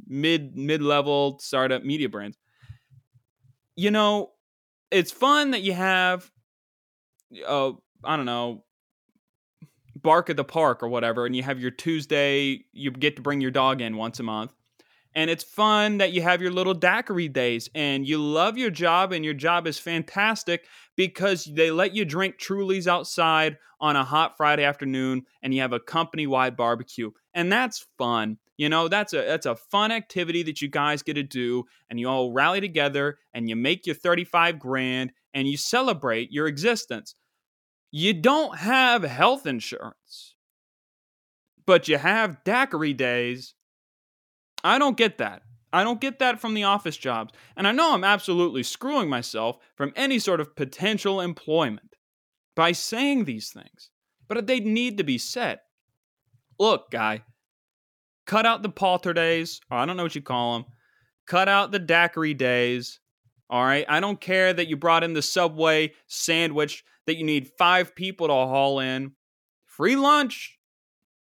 mid 0.07 0.55
mid 0.55 0.83
level 0.83 1.39
startup 1.41 1.83
media 1.85 2.09
brands. 2.11 2.37
You 3.77 3.91
know, 3.91 4.33
it's 4.91 5.13
fun 5.13 5.53
that 5.53 5.63
you 5.63 5.75
have, 5.75 6.31
uh, 7.47 7.73
I 8.03 8.17
don't 8.17 8.27
know, 8.27 8.65
bark 9.95 10.31
at 10.31 10.37
the 10.37 10.45
park 10.45 10.83
or 10.83 10.89
whatever, 10.89 11.27
and 11.27 11.37
you 11.37 11.43
have 11.43 11.61
your 11.61 11.71
Tuesday. 11.71 12.65
You 12.73 12.91
get 12.91 13.17
to 13.17 13.23
bring 13.23 13.41
your 13.41 13.51
dog 13.51 13.81
in 13.81 13.97
once 13.97 14.19
a 14.19 14.23
month, 14.23 14.53
and 15.17 15.31
it's 15.31 15.45
fun 15.45 15.99
that 15.99 16.13
you 16.13 16.21
have 16.23 16.43
your 16.43 16.53
little 16.53 16.75
daiquiri 16.75 17.29
days 17.29 17.71
and 17.75 18.07
you 18.07 18.19
love 18.19 18.59
your 18.59 18.71
job 18.71 19.13
and 19.13 19.25
your 19.25 19.35
job 19.35 19.67
is 19.67 19.79
fantastic 19.79 20.67
because 20.95 21.45
they 21.45 21.71
let 21.71 21.95
you 21.95 22.05
drink 22.05 22.39
Trulies 22.39 22.87
outside 22.87 23.57
on 23.81 23.97
a 23.97 24.05
hot 24.05 24.37
Friday 24.37 24.65
afternoon 24.65 25.25
and 25.43 25.55
you 25.55 25.63
have 25.63 25.73
a 25.73 25.81
company-wide 25.81 26.55
barbecue. 26.55 27.11
And 27.33 27.51
that's 27.51 27.87
fun. 27.97 28.37
You 28.57 28.69
know, 28.69 28.89
that's 28.89 29.13
a 29.13 29.19
that's 29.19 29.47
a 29.47 29.57
fun 29.57 29.93
activity 29.93 30.43
that 30.45 30.63
you 30.63 30.69
guys 30.69 31.03
get 31.03 31.15
to 31.15 31.23
do 31.23 31.65
and 31.91 32.01
you 32.01 32.09
all 32.09 32.33
rally 32.33 32.61
together 32.61 33.19
and 33.35 33.49
you 33.49 33.57
make 33.57 33.87
your 33.87 33.95
35 33.95 34.59
grand 34.59 35.13
and 35.35 35.47
you 35.47 35.57
celebrate 35.57 36.33
your 36.33 36.47
existence. 36.47 37.15
You 37.91 38.15
don't 38.15 38.57
have 38.59 39.03
health 39.03 39.47
insurance. 39.47 40.35
But 41.67 41.89
you 41.89 41.99
have 41.99 42.45
daiquiri 42.45 42.95
days 42.95 43.57
I 44.67 44.79
don't 44.79 44.97
get 44.97 45.19
that. 45.19 45.43
I 45.73 45.85
don't 45.85 46.01
get 46.01 46.19
that 46.19 46.41
from 46.41 46.55
the 46.55 46.65
office 46.65 46.97
jobs. 46.97 47.33
And 47.57 47.69
I 47.69 47.73
know 47.73 47.95
I'm 47.95 48.03
absolutely 48.03 48.65
screwing 48.65 49.09
myself 49.09 49.59
from 49.77 49.93
any 49.95 50.19
sort 50.19 50.41
of 50.41 50.57
potential 50.57 51.21
employment 51.21 51.95
by 52.57 52.73
saying 52.73 53.25
these 53.25 53.51
things, 53.51 53.91
but 54.27 54.47
they 54.47 54.59
need 54.59 54.99
to 54.99 55.05
be 55.05 55.19
said. 55.19 55.61
Look, 56.59 56.91
guy, 56.91 57.23
cut 58.27 58.47
out 58.47 58.63
the 58.63 58.69
palter 58.69 59.13
days, 59.13 59.61
I 59.71 59.87
don't 59.87 59.97
know 59.97 60.03
what 60.03 60.15
you 60.15 60.23
call 60.23 60.55
them. 60.55 60.67
Cut 61.27 61.49
out 61.49 61.73
the 61.73 61.79
daiquiri 61.79 62.35
days. 62.35 63.01
All 63.49 63.65
right. 63.65 63.85
I 63.89 64.01
don't 64.01 64.21
care 64.21 64.53
that 64.53 64.69
you 64.69 64.77
brought 64.77 65.05
in 65.05 65.13
the 65.13 65.23
Subway 65.23 65.93
sandwich 66.07 66.85
that 67.07 67.17
you 67.17 67.25
need 67.25 67.51
five 67.59 67.95
people 67.95 68.27
to 68.29 68.33
haul 68.33 68.81
in. 68.81 69.13
Free 69.67 69.97
lunch 69.97 70.59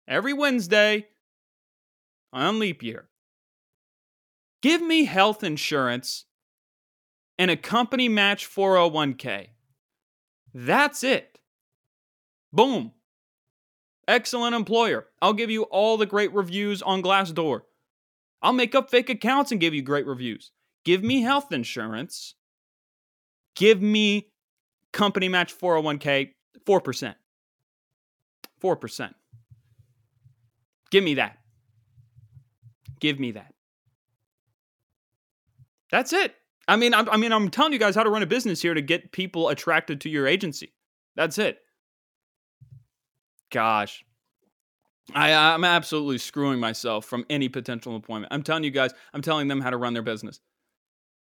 every 0.07 0.33
Wednesday 0.33 1.07
on 2.33 2.59
leap 2.59 2.83
year. 2.83 3.09
Give 4.63 4.81
me 4.81 5.05
health 5.05 5.43
insurance 5.43 6.25
and 7.39 7.51
a 7.51 7.57
company 7.57 8.09
match 8.09 8.49
401k. 8.49 9.49
That's 10.55 11.03
it. 11.03 11.41
Boom. 12.53 12.93
Excellent 14.09 14.55
employer. 14.55 15.07
I'll 15.21 15.33
give 15.33 15.51
you 15.51 15.63
all 15.65 15.97
the 15.97 16.07
great 16.07 16.33
reviews 16.35 16.83
on 16.83 17.03
Glassdoor. 17.03 17.63
I'll 18.43 18.53
make 18.53 18.75
up 18.75 18.91
fake 18.91 19.09
accounts 19.09 19.53
and 19.53 19.61
give 19.61 19.75
you 19.75 19.83
great 19.83 20.07
reviews. 20.07 20.51
Give 20.85 21.03
me 21.03 21.23
health 21.23 21.53
insurance. 21.53 22.35
Give 23.55 23.81
me 23.81 24.33
company 24.93 25.29
match 25.29 25.57
401k 25.57 26.33
4%. 26.67 27.15
4%. 28.63 29.15
Give 30.91 31.05
me 31.05 31.15
that. 31.15 31.39
Give 33.01 33.19
me 33.19 33.33
that. 33.33 33.55
That's 35.91 36.13
it. 36.13 36.35
I 36.69 36.77
mean, 36.77 36.95
I'm, 36.95 37.09
I 37.09 37.17
mean, 37.17 37.33
I'm 37.33 37.51
telling 37.51 37.73
you 37.73 37.79
guys 37.79 37.95
how 37.95 38.05
to 38.05 38.11
run 38.11 38.23
a 38.23 38.27
business 38.27 38.63
here 38.63 38.75
to 38.75 38.81
get 38.81 39.13
people 39.13 39.49
attracted 39.49 40.01
to 40.03 40.09
your 40.09 40.27
agency. 40.27 40.73
That's 41.17 41.39
it. 41.39 41.59
Gosh, 43.53 44.05
I, 45.15 45.33
I'm 45.33 45.63
absolutely 45.63 46.19
screwing 46.19 46.59
myself 46.59 47.05
from 47.05 47.25
any 47.29 47.49
potential 47.49 47.95
employment. 47.95 48.33
I'm 48.33 48.43
telling 48.43 48.65
you 48.65 48.71
guys, 48.71 48.93
I'm 49.13 49.23
telling 49.23 49.47
them 49.47 49.61
how 49.61 49.71
to 49.71 49.77
run 49.77 49.93
their 49.93 50.03
business. 50.03 50.41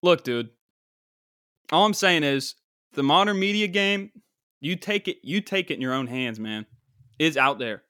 Look, 0.01 0.23
dude, 0.23 0.49
all 1.71 1.85
I'm 1.85 1.93
saying 1.93 2.23
is 2.23 2.55
the 2.93 3.03
modern 3.03 3.37
media 3.39 3.67
game, 3.67 4.11
you 4.61 4.75
take 4.75 5.07
it, 5.07 5.17
you 5.23 5.41
take 5.41 5.71
it 5.71 5.75
in 5.75 5.81
your 5.81 5.93
own 5.93 6.07
hands, 6.07 6.39
man. 6.39 6.65
Is 7.19 7.37
out 7.37 7.59
there. 7.59 7.83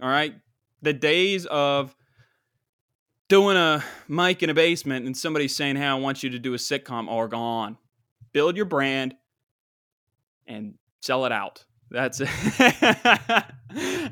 All 0.00 0.08
right. 0.08 0.34
The 0.82 0.92
days 0.92 1.46
of 1.46 1.94
doing 3.28 3.56
a 3.56 3.84
mic 4.08 4.42
in 4.42 4.50
a 4.50 4.54
basement 4.54 5.06
and 5.06 5.16
somebody 5.16 5.48
saying, 5.48 5.76
Hey, 5.76 5.84
I 5.84 5.94
want 5.94 6.22
you 6.22 6.30
to 6.30 6.38
do 6.38 6.54
a 6.54 6.56
sitcom 6.56 7.08
are 7.08 7.28
gone. 7.28 7.78
Build 8.32 8.56
your 8.56 8.66
brand 8.66 9.14
and 10.46 10.74
sell 11.02 11.24
it 11.24 11.32
out. 11.32 11.64
That's 11.90 12.20
it. 12.20 12.28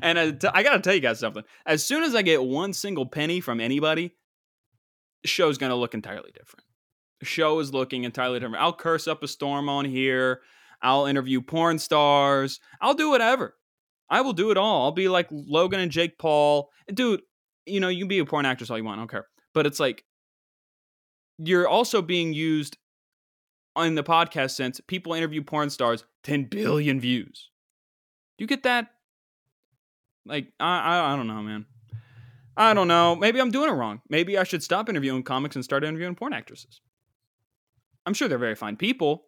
and 0.01 0.17
uh, 0.17 0.51
I, 0.53 0.59
I 0.59 0.63
got 0.63 0.73
to 0.73 0.79
tell 0.79 0.93
you 0.93 0.99
guys 0.99 1.19
something. 1.19 1.43
As 1.65 1.85
soon 1.85 2.03
as 2.03 2.15
I 2.15 2.21
get 2.21 2.43
one 2.43 2.73
single 2.73 3.05
penny 3.05 3.39
from 3.39 3.59
anybody, 3.59 4.13
the 5.21 5.27
show's 5.27 5.57
going 5.57 5.69
to 5.69 5.75
look 5.75 5.93
entirely 5.93 6.31
different. 6.31 6.65
The 7.19 7.25
show 7.25 7.59
is 7.59 7.73
looking 7.73 8.03
entirely 8.03 8.39
different. 8.39 8.63
I'll 8.63 8.73
curse 8.73 9.07
up 9.07 9.23
a 9.23 9.27
storm 9.27 9.69
on 9.69 9.85
here. 9.85 10.41
I'll 10.81 11.05
interview 11.07 11.41
porn 11.41 11.79
stars. 11.79 12.59
I'll 12.81 12.93
do 12.93 13.09
whatever. 13.09 13.55
I 14.09 14.21
will 14.21 14.33
do 14.33 14.51
it 14.51 14.57
all. 14.57 14.83
I'll 14.83 14.91
be 14.91 15.09
like 15.09 15.27
Logan 15.31 15.79
and 15.79 15.91
Jake 15.91 16.17
Paul. 16.17 16.69
Dude, 16.93 17.21
you 17.65 17.79
know, 17.79 17.89
you 17.89 17.99
can 17.99 18.07
be 18.07 18.19
a 18.19 18.25
porn 18.25 18.45
actress 18.45 18.69
all 18.69 18.77
you 18.77 18.83
want. 18.83 18.99
I 18.99 19.01
don't 19.01 19.11
care. 19.11 19.27
But 19.53 19.65
it's 19.65 19.79
like 19.79 20.03
you're 21.39 21.67
also 21.67 22.01
being 22.01 22.33
used 22.33 22.77
in 23.77 23.95
the 23.95 24.03
podcast 24.03 24.51
sense. 24.51 24.79
People 24.87 25.13
interview 25.13 25.43
porn 25.43 25.69
stars, 25.69 26.05
10 26.23 26.45
billion 26.45 26.99
views. 26.99 27.49
Do 28.37 28.43
you 28.43 28.47
get 28.47 28.63
that? 28.63 28.87
Like, 30.25 30.51
I, 30.59 30.79
I, 30.79 31.13
I 31.13 31.15
don't 31.15 31.27
know, 31.27 31.41
man. 31.41 31.65
I 32.55 32.73
don't 32.73 32.87
know. 32.87 33.15
Maybe 33.15 33.39
I'm 33.39 33.51
doing 33.51 33.69
it 33.69 33.73
wrong. 33.73 34.01
Maybe 34.09 34.37
I 34.37 34.43
should 34.43 34.63
stop 34.63 34.89
interviewing 34.89 35.23
comics 35.23 35.55
and 35.55 35.63
start 35.63 35.83
interviewing 35.83 36.15
porn 36.15 36.33
actresses. 36.33 36.81
I'm 38.05 38.13
sure 38.13 38.27
they're 38.27 38.37
very 38.37 38.55
fine 38.55 38.77
people. 38.77 39.25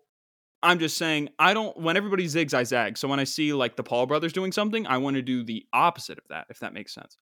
I'm 0.62 0.80
just 0.80 0.98
saying, 0.98 1.30
I 1.40 1.54
don't, 1.54 1.78
when 1.80 1.96
everybody 1.96 2.26
zigs, 2.26 2.54
I 2.54 2.64
zag. 2.64 2.98
So 2.98 3.08
when 3.08 3.20
I 3.20 3.24
see 3.24 3.54
like 3.54 3.76
the 3.76 3.84
Paul 3.84 4.08
brothers 4.08 4.34
doing 4.34 4.52
something, 4.52 4.86
I 4.88 4.98
want 4.98 5.16
to 5.16 5.22
do 5.22 5.44
the 5.44 5.66
opposite 5.72 6.18
of 6.18 6.26
that, 6.30 6.48
if 6.50 6.60
that 6.60 6.74
makes 6.74 6.94
sense. 6.94 7.18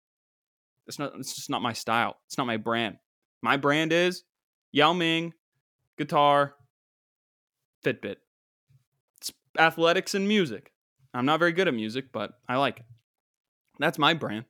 It's 0.87 0.97
not, 0.97 1.13
it's 1.19 1.35
just 1.35 1.49
not 1.49 1.61
my 1.61 1.73
style. 1.73 2.17
It's 2.25 2.37
not 2.37 2.47
my 2.47 2.57
brand. 2.57 2.97
My 3.41 3.57
brand 3.57 3.93
is 3.93 4.23
Yao 4.71 4.93
Ming, 4.93 5.33
guitar, 5.97 6.55
Fitbit. 7.83 8.15
It's 9.17 9.31
athletics 9.59 10.15
and 10.15 10.27
music. 10.27 10.71
I'm 11.13 11.25
not 11.25 11.39
very 11.39 11.51
good 11.51 11.67
at 11.67 11.73
music, 11.73 12.11
but 12.11 12.33
I 12.47 12.57
like 12.57 12.79
it. 12.79 12.85
That's 13.79 13.97
my 13.97 14.13
brand. 14.13 14.45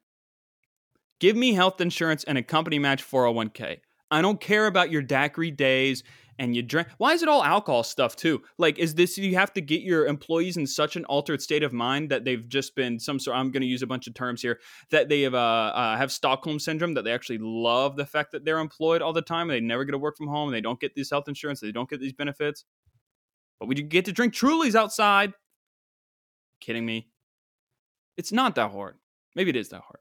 Give 1.19 1.35
me 1.35 1.53
health 1.53 1.81
insurance 1.81 2.23
and 2.23 2.37
a 2.37 2.43
company 2.43 2.79
match 2.79 3.03
401k. 3.03 3.79
I 4.09 4.21
don't 4.21 4.39
care 4.39 4.67
about 4.67 4.91
your 4.91 5.01
daiquiri 5.01 5.51
days 5.51 6.03
and 6.39 6.55
you 6.55 6.61
drink. 6.61 6.87
Why 6.97 7.13
is 7.13 7.23
it 7.23 7.29
all 7.29 7.43
alcohol 7.43 7.83
stuff 7.83 8.15
too? 8.15 8.43
Like, 8.57 8.77
is 8.77 8.95
this 8.95 9.17
you 9.17 9.35
have 9.35 9.51
to 9.53 9.61
get 9.61 9.81
your 9.81 10.05
employees 10.05 10.57
in 10.57 10.67
such 10.67 10.95
an 10.95 11.05
altered 11.05 11.41
state 11.41 11.63
of 11.63 11.73
mind 11.73 12.09
that 12.11 12.23
they've 12.23 12.47
just 12.47 12.75
been 12.75 12.99
some 12.99 13.19
sort? 13.19 13.35
I'm 13.35 13.51
going 13.51 13.61
to 13.61 13.67
use 13.67 13.81
a 13.81 13.87
bunch 13.87 14.07
of 14.07 14.13
terms 14.13 14.41
here 14.41 14.59
that 14.91 15.09
they 15.09 15.21
have 15.21 15.33
uh, 15.33 15.37
uh, 15.73 15.97
have 15.97 16.11
Stockholm 16.11 16.59
syndrome 16.59 16.93
that 16.93 17.03
they 17.03 17.11
actually 17.11 17.39
love 17.41 17.95
the 17.95 18.05
fact 18.05 18.31
that 18.31 18.45
they're 18.45 18.59
employed 18.59 19.01
all 19.01 19.13
the 19.13 19.21
time 19.21 19.49
and 19.49 19.57
they 19.57 19.61
never 19.61 19.83
get 19.83 19.93
to 19.93 19.97
work 19.97 20.17
from 20.17 20.27
home 20.27 20.49
and 20.49 20.55
they 20.55 20.61
don't 20.61 20.79
get 20.79 20.93
these 20.95 21.09
health 21.09 21.27
insurance, 21.27 21.59
they 21.59 21.71
don't 21.71 21.89
get 21.89 21.99
these 21.99 22.13
benefits. 22.13 22.65
But 23.59 23.67
we 23.67 23.75
get 23.75 24.05
to 24.05 24.11
drink 24.11 24.33
Trulies 24.33 24.75
outside. 24.75 25.33
Kidding 26.59 26.85
me? 26.85 27.07
It's 28.17 28.31
not 28.31 28.55
that 28.55 28.71
hard. 28.71 28.95
Maybe 29.35 29.51
it 29.51 29.55
is 29.55 29.69
that 29.69 29.81
hard. 29.81 29.99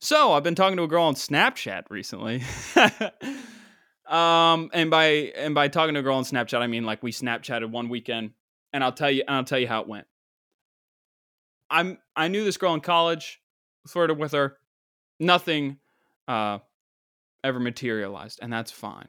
So 0.00 0.32
I've 0.32 0.44
been 0.44 0.54
talking 0.54 0.76
to 0.76 0.84
a 0.84 0.88
girl 0.88 1.04
on 1.04 1.14
Snapchat 1.14 1.84
recently. 1.90 2.42
um, 4.06 4.70
and 4.72 4.90
by 4.90 5.32
and 5.36 5.54
by 5.54 5.68
talking 5.68 5.94
to 5.94 6.00
a 6.00 6.02
girl 6.02 6.16
on 6.16 6.24
Snapchat, 6.24 6.60
I 6.60 6.66
mean 6.66 6.84
like 6.84 7.02
we 7.02 7.12
Snapchatted 7.12 7.70
one 7.70 7.88
weekend, 7.88 8.32
and 8.72 8.84
I'll 8.84 8.92
tell 8.92 9.10
you 9.10 9.24
and 9.26 9.36
I'll 9.36 9.44
tell 9.44 9.58
you 9.58 9.66
how 9.66 9.80
it 9.80 9.88
went. 9.88 10.06
I'm 11.70 11.98
I 12.14 12.28
knew 12.28 12.44
this 12.44 12.56
girl 12.56 12.74
in 12.74 12.80
college, 12.80 13.40
flirted 13.88 14.18
with 14.18 14.32
her, 14.32 14.58
nothing 15.18 15.78
uh 16.28 16.58
ever 17.42 17.58
materialized, 17.58 18.38
and 18.42 18.52
that's 18.52 18.70
fine. 18.70 19.08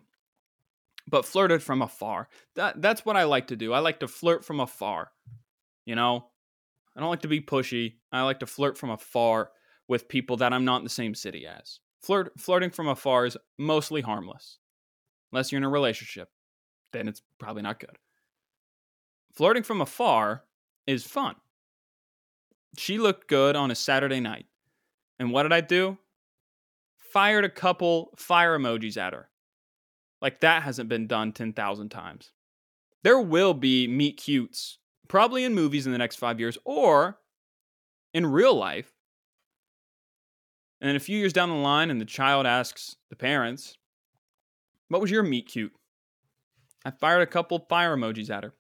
But 1.10 1.26
flirted 1.26 1.62
from 1.62 1.82
afar. 1.82 2.28
That 2.56 2.82
that's 2.82 3.06
what 3.06 3.18
I 3.18 3.26
like 3.26 3.48
to 3.48 3.56
do. 3.56 3.74
I 3.74 3.80
like 3.80 4.00
to 4.00 4.08
flirt 4.08 4.46
from 4.46 4.60
afar. 4.60 5.12
You 5.88 5.96
know, 5.96 6.26
I 6.96 7.00
don't 7.00 7.10
like 7.10 7.22
to 7.22 7.30
be 7.30 7.40
pushy. 7.40 7.94
I 8.12 8.22
like 8.24 8.42
to 8.42 8.46
flirt 8.46 8.78
from 8.78 8.90
afar 8.90 9.52
with 9.88 10.10
people 10.10 10.36
that 10.38 10.52
I'm 10.52 10.66
not 10.66 10.80
in 10.80 10.84
the 10.84 10.90
same 10.90 11.16
city 11.16 11.48
as. 11.48 11.80
Flirt, 12.02 12.34
flirting 12.38 12.72
from 12.72 12.90
afar 12.90 13.26
is 13.26 13.38
mostly 13.58 14.02
harmless, 14.02 14.60
unless 15.32 15.50
you're 15.50 15.60
in 15.60 15.64
a 15.64 15.70
relationship. 15.70 16.30
Then 16.92 17.08
it's 17.08 17.22
probably 17.40 17.62
not 17.62 17.80
good. 17.80 17.98
Flirting 19.34 19.64
from 19.64 19.80
afar 19.80 20.44
is 20.86 21.06
fun. 21.06 21.36
She 22.78 22.98
looked 22.98 23.30
good 23.30 23.56
on 23.56 23.72
a 23.72 23.76
Saturday 23.76 24.20
night. 24.20 24.48
And 25.20 25.32
what 25.32 25.44
did 25.44 25.54
I 25.54 25.62
do? 25.62 25.98
Fired 26.98 27.46
a 27.46 27.50
couple 27.50 28.12
fire 28.18 28.60
emojis 28.60 28.98
at 28.98 29.14
her. 29.14 29.30
Like 30.22 30.42
that 30.42 30.64
hasn't 30.64 30.90
been 30.90 31.08
done 31.08 31.32
10,000 31.32 31.88
times. 31.88 32.32
There 33.04 33.22
will 33.22 33.54
be 33.54 33.88
meet 33.88 34.18
cutes, 34.18 34.80
probably 35.08 35.44
in 35.44 35.54
movies 35.54 35.86
in 35.86 35.92
the 35.92 35.98
next 35.98 36.18
five 36.18 36.40
years 36.40 36.58
or 36.66 37.20
in 38.14 38.26
real 38.26 38.56
life 38.56 38.94
and 40.80 40.88
then 40.88 40.96
a 40.96 41.00
few 41.00 41.18
years 41.18 41.34
down 41.34 41.50
the 41.50 41.56
line, 41.56 41.90
and 41.90 42.00
the 42.00 42.06
child 42.06 42.46
asks 42.46 42.98
the 43.10 43.16
parents, 43.16 43.78
What 44.90 45.02
was 45.02 45.10
your 45.10 45.24
meet 45.24 45.48
cute? 45.48 45.74
I 46.86 46.92
fired 46.92 47.22
a 47.22 47.28
couple 47.28 47.60
fire 47.68 47.98
emojis 47.98 48.30
at 48.30 48.44
her, 48.44 48.54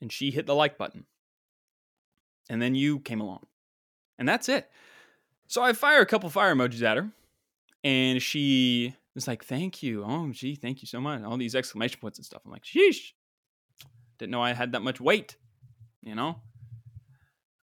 and 0.00 0.12
she 0.12 0.30
hit 0.30 0.46
the 0.46 0.54
like 0.54 0.76
button. 0.76 1.06
And 2.48 2.60
then 2.60 2.74
you 2.74 3.00
came 3.00 3.20
along. 3.20 3.46
And 4.18 4.28
that's 4.28 4.48
it. 4.48 4.70
So 5.48 5.62
I 5.62 5.72
fire 5.72 6.00
a 6.00 6.06
couple 6.06 6.28
fire 6.28 6.54
emojis 6.54 6.82
at 6.82 6.98
her, 6.98 7.10
and 7.82 8.20
she 8.20 8.94
was 9.14 9.26
like, 9.26 9.42
Thank 9.42 9.82
you. 9.82 10.04
Oh, 10.04 10.30
gee, 10.32 10.54
thank 10.54 10.82
you 10.82 10.86
so 10.86 11.00
much. 11.00 11.22
All 11.22 11.38
these 11.38 11.54
exclamation 11.54 11.98
points 12.00 12.18
and 12.18 12.26
stuff. 12.26 12.42
I'm 12.44 12.52
like, 12.52 12.64
Sheesh. 12.64 13.12
Didn't 14.18 14.32
know 14.32 14.42
I 14.42 14.52
had 14.52 14.72
that 14.72 14.82
much 14.82 15.00
weight, 15.00 15.36
you 16.02 16.14
know? 16.14 16.36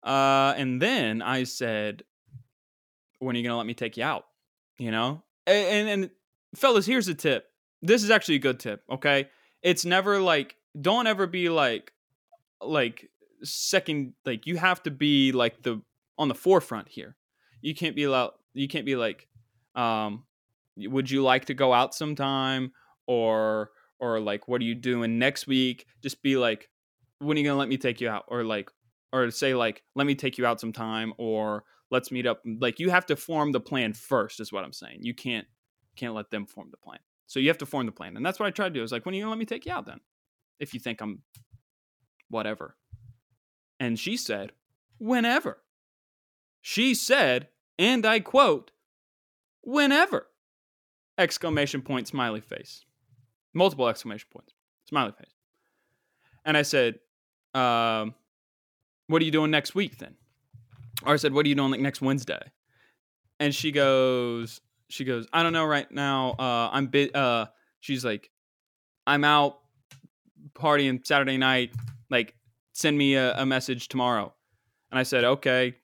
Uh, 0.02 0.54
and 0.56 0.80
then 0.80 1.22
I 1.22 1.44
said, 1.44 2.02
when 3.18 3.34
are 3.34 3.38
you 3.38 3.42
going 3.42 3.52
to 3.52 3.56
let 3.56 3.66
me 3.66 3.74
take 3.74 3.96
you 3.96 4.04
out? 4.04 4.26
You 4.78 4.90
know? 4.90 5.22
And, 5.46 5.66
and, 5.66 5.88
and 5.88 6.10
fellas, 6.54 6.86
here's 6.86 7.08
a 7.08 7.14
tip. 7.14 7.46
This 7.82 8.02
is 8.02 8.10
actually 8.10 8.36
a 8.36 8.40
good 8.40 8.60
tip, 8.60 8.82
okay? 8.90 9.28
It's 9.62 9.84
never 9.84 10.18
like 10.20 10.56
don't 10.80 11.06
ever 11.06 11.26
be 11.26 11.48
like 11.48 11.92
like 12.60 13.10
second 13.42 14.14
like 14.24 14.46
you 14.46 14.56
have 14.56 14.82
to 14.82 14.90
be 14.90 15.32
like 15.32 15.62
the 15.62 15.80
on 16.18 16.28
the 16.28 16.34
forefront 16.34 16.88
here. 16.88 17.16
You 17.60 17.74
can't 17.74 17.96
be 17.96 18.04
allowed, 18.04 18.32
you 18.52 18.68
can't 18.68 18.86
be 18.86 18.96
like 18.96 19.28
um 19.74 20.24
would 20.76 21.10
you 21.10 21.22
like 21.22 21.46
to 21.46 21.54
go 21.54 21.72
out 21.72 21.94
sometime 21.94 22.72
or 23.06 23.70
or 24.04 24.20
like 24.20 24.46
what 24.46 24.60
are 24.60 24.64
you 24.64 24.74
doing 24.74 25.18
next 25.18 25.46
week? 25.46 25.86
Just 26.02 26.22
be 26.22 26.36
like 26.36 26.68
when 27.20 27.38
are 27.38 27.40
you 27.40 27.46
to 27.48 27.54
let 27.54 27.68
me 27.68 27.78
take 27.78 28.02
you 28.02 28.08
out? 28.08 28.24
or 28.28 28.44
like 28.44 28.70
or 29.12 29.30
say 29.30 29.54
like 29.54 29.82
let 29.94 30.06
me 30.06 30.14
take 30.14 30.36
you 30.36 30.44
out 30.44 30.60
sometime 30.60 31.14
or 31.16 31.64
let's 31.90 32.10
meet 32.10 32.26
up 32.26 32.42
like 32.60 32.78
you 32.78 32.90
have 32.90 33.06
to 33.06 33.16
form 33.16 33.52
the 33.52 33.60
plan 33.60 33.92
first 33.94 34.40
is 34.40 34.52
what 34.52 34.64
i'm 34.64 34.72
saying. 34.72 34.98
You 35.00 35.14
can't 35.14 35.46
can't 35.96 36.14
let 36.14 36.30
them 36.30 36.44
form 36.44 36.68
the 36.70 36.76
plan. 36.76 36.98
So 37.26 37.40
you 37.40 37.48
have 37.48 37.58
to 37.58 37.66
form 37.66 37.86
the 37.86 37.92
plan 37.92 38.16
and 38.16 38.26
that's 38.26 38.38
what 38.38 38.46
i 38.46 38.50
try 38.50 38.68
to 38.68 38.74
do. 38.74 38.82
Is 38.82 38.92
like 38.92 39.06
when 39.06 39.14
are 39.14 39.16
you 39.16 39.22
gonna 39.22 39.30
let 39.30 39.38
me 39.38 39.46
take 39.46 39.64
you 39.64 39.72
out 39.72 39.86
then? 39.86 40.00
If 40.60 40.74
you 40.74 40.80
think 40.80 41.00
i'm 41.00 41.22
whatever. 42.28 42.76
And 43.80 43.98
she 43.98 44.16
said 44.18 44.52
whenever. 44.98 45.62
She 46.60 46.94
said 46.94 47.48
and 47.78 48.04
i 48.04 48.20
quote 48.20 48.70
whenever! 49.62 50.26
Exclamation 51.16 51.80
point 51.80 52.08
smiley 52.08 52.40
face 52.40 52.84
multiple 53.54 53.88
exclamation 53.88 54.28
points 54.30 54.52
smiley 54.86 55.12
face 55.12 55.34
and 56.44 56.56
i 56.56 56.62
said 56.62 56.98
um, 57.54 58.14
what 59.06 59.22
are 59.22 59.24
you 59.24 59.30
doing 59.30 59.50
next 59.50 59.76
week 59.76 59.98
then 59.98 60.16
or 61.04 61.14
I 61.14 61.16
said, 61.16 61.32
"What 61.32 61.46
are 61.46 61.48
you 61.48 61.54
doing 61.54 61.70
like 61.70 61.80
next 61.80 62.00
Wednesday?" 62.00 62.40
And 63.40 63.54
she 63.54 63.72
goes, 63.72 64.60
she 64.88 65.04
goes, 65.04 65.26
"I 65.32 65.42
don't 65.42 65.52
know 65.52 65.64
right 65.64 65.90
now. 65.90 66.32
Uh, 66.32 66.70
I'm 66.72 66.86
bit. 66.86 67.14
Uh, 67.14 67.46
she's 67.80 68.04
like, 68.04 68.30
I'm 69.06 69.24
out 69.24 69.58
partying 70.54 71.04
Saturday 71.04 71.36
night. 71.36 71.72
Like, 72.10 72.34
send 72.72 72.96
me 72.96 73.14
a, 73.14 73.36
a 73.38 73.46
message 73.46 73.88
tomorrow." 73.88 74.32
And 74.90 74.98
I 74.98 75.02
said, 75.02 75.24
"Okay, 75.24 75.74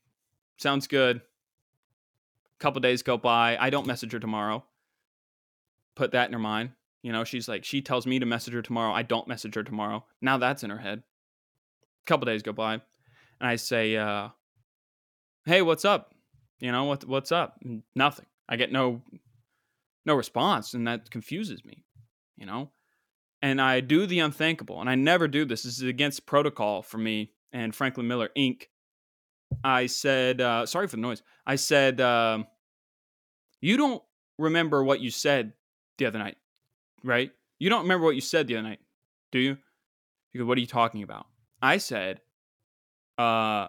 sounds 0.59 0.87
good." 0.87 1.17
A 1.19 2.63
couple 2.63 2.81
days 2.81 3.03
go 3.03 3.17
by. 3.17 3.57
I 3.59 3.71
don't 3.71 3.87
message 3.87 4.13
her 4.13 4.21
tomorrow. 4.21 4.65
Put 5.97 6.13
that 6.13 6.29
in 6.29 6.33
her 6.33 6.39
mind. 6.39 6.71
You 7.03 7.13
know, 7.13 7.25
she's 7.25 7.49
like, 7.49 7.65
she 7.65 7.81
tells 7.81 8.07
me 8.07 8.19
to 8.19 8.27
message 8.27 8.55
her 8.55 8.63
tomorrow. 8.63 8.93
I 8.93 9.03
don't 9.03 9.29
message 9.29 9.55
her 9.55 9.63
tomorrow. 9.63 10.05
Now 10.21 10.39
that's 10.39 10.63
in 10.63 10.71
her 10.71 10.79
head. 10.79 10.99
A 10.99 12.07
couple 12.07 12.27
days 12.27 12.43
go 12.43 12.53
by, 12.53 12.75
and 12.75 12.83
I 13.41 13.57
say, 13.57 13.97
uh, 13.97 14.29
hey, 15.45 15.63
what's 15.63 15.85
up? 15.85 16.15
You 16.59 16.73
know, 16.73 16.85
what 16.85 17.05
what's 17.05 17.33
up? 17.33 17.59
Nothing. 17.95 18.27
I 18.49 18.57
get 18.57 18.73
no 18.73 19.03
no 20.05 20.15
response 20.15 20.75
and 20.75 20.87
that 20.87 21.11
confuses 21.11 21.65
me, 21.65 21.85
you 22.37 22.47
know? 22.47 22.71
And 23.43 23.61
I 23.61 23.81
do 23.81 24.07
the 24.07 24.19
unthinkable, 24.19 24.81
and 24.81 24.91
I 24.91 24.97
never 24.97 25.27
do 25.27 25.47
this. 25.47 25.63
This 25.63 25.79
is 25.79 25.83
against 25.83 26.27
protocol 26.27 26.83
for 26.83 26.99
me 26.99 27.33
and 27.53 27.75
Franklin 27.75 28.07
Miller 28.07 28.29
Inc. 28.37 28.65
I 29.65 29.87
said, 29.87 30.41
uh, 30.41 30.67
sorry 30.67 30.89
for 30.89 30.97
the 30.97 31.03
noise. 31.03 31.23
I 31.47 31.57
said, 31.57 32.01
uh, 32.01 32.45
you 33.63 33.77
don't 33.79 34.03
remember 34.39 34.85
what 34.85 35.01
you 35.01 35.11
said 35.11 35.55
the 35.97 36.07
other 36.07 36.19
night, 36.19 36.37
right? 37.05 37.31
You 37.59 37.71
don't 37.71 37.83
remember 37.83 38.05
what 38.05 38.15
you 38.15 38.21
said 38.21 38.47
the 38.47 38.57
other 38.57 38.69
night, 38.69 38.81
do 39.33 39.39
you? 39.39 39.59
Because 40.33 40.47
what 40.47 40.57
are 40.57 40.61
you 40.61 40.67
talking 40.67 41.03
about? 41.03 41.27
I 41.61 41.79
said, 41.79 42.21
uh, 43.19 43.69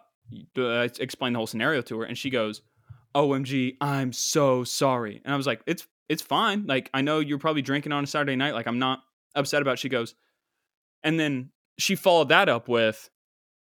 I 0.58 0.90
explained 1.00 1.36
the 1.36 1.40
whole 1.40 1.48
scenario 1.48 1.82
to 1.82 2.00
her, 2.00 2.06
and 2.06 2.18
she 2.18 2.30
goes, 2.30 2.62
"OMG, 3.16 3.78
I'm 3.82 4.14
so 4.14 4.64
sorry." 4.64 5.22
And 5.26 5.34
I 5.34 5.38
was 5.38 5.48
like, 5.48 5.62
"It's 5.66 5.88
it's 6.08 6.22
fine. 6.22 6.66
Like, 6.68 6.90
I 6.94 7.02
know 7.02 7.20
you're 7.20 7.40
probably 7.40 7.62
drinking 7.62 7.92
on 7.92 8.04
a 8.04 8.08
Saturday 8.08 8.36
night. 8.36 8.54
Like, 8.54 8.68
I'm 8.68 8.80
not 8.80 9.02
upset 9.36 9.62
about 9.62 9.74
it. 9.74 9.80
She 9.80 9.90
goes, 9.90 10.16
and 11.04 11.20
then 11.20 11.52
she 11.78 11.96
followed 11.96 12.30
that 12.30 12.50
up 12.50 12.68
with, 12.68 13.10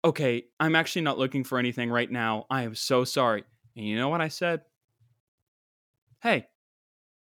okay, 0.05 0.45
I'm 0.61 0.77
actually 0.77 1.03
not 1.03 1.19
looking 1.19 1.45
for 1.45 1.59
anything 1.59 1.91
right 1.91 2.11
now. 2.11 2.47
I 2.51 2.63
am 2.63 2.75
so 2.75 3.05
sorry. 3.05 3.45
And 3.77 3.87
you 3.87 3.97
know 3.97 4.09
what 4.09 4.21
I 4.21 4.29
said? 4.29 4.63
Hey, 6.21 6.47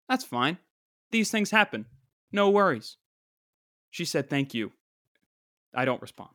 that's 0.09 0.25
fine. 0.25 0.59
These 1.11 1.31
things 1.31 1.51
happen. 1.51 1.87
No 2.33 2.51
worries. 2.51 2.97
She 3.91 4.05
said, 4.05 4.29
thank 4.29 4.55
you. 4.55 4.73
I 5.75 5.85
don't 5.85 6.03
respond. 6.03 6.31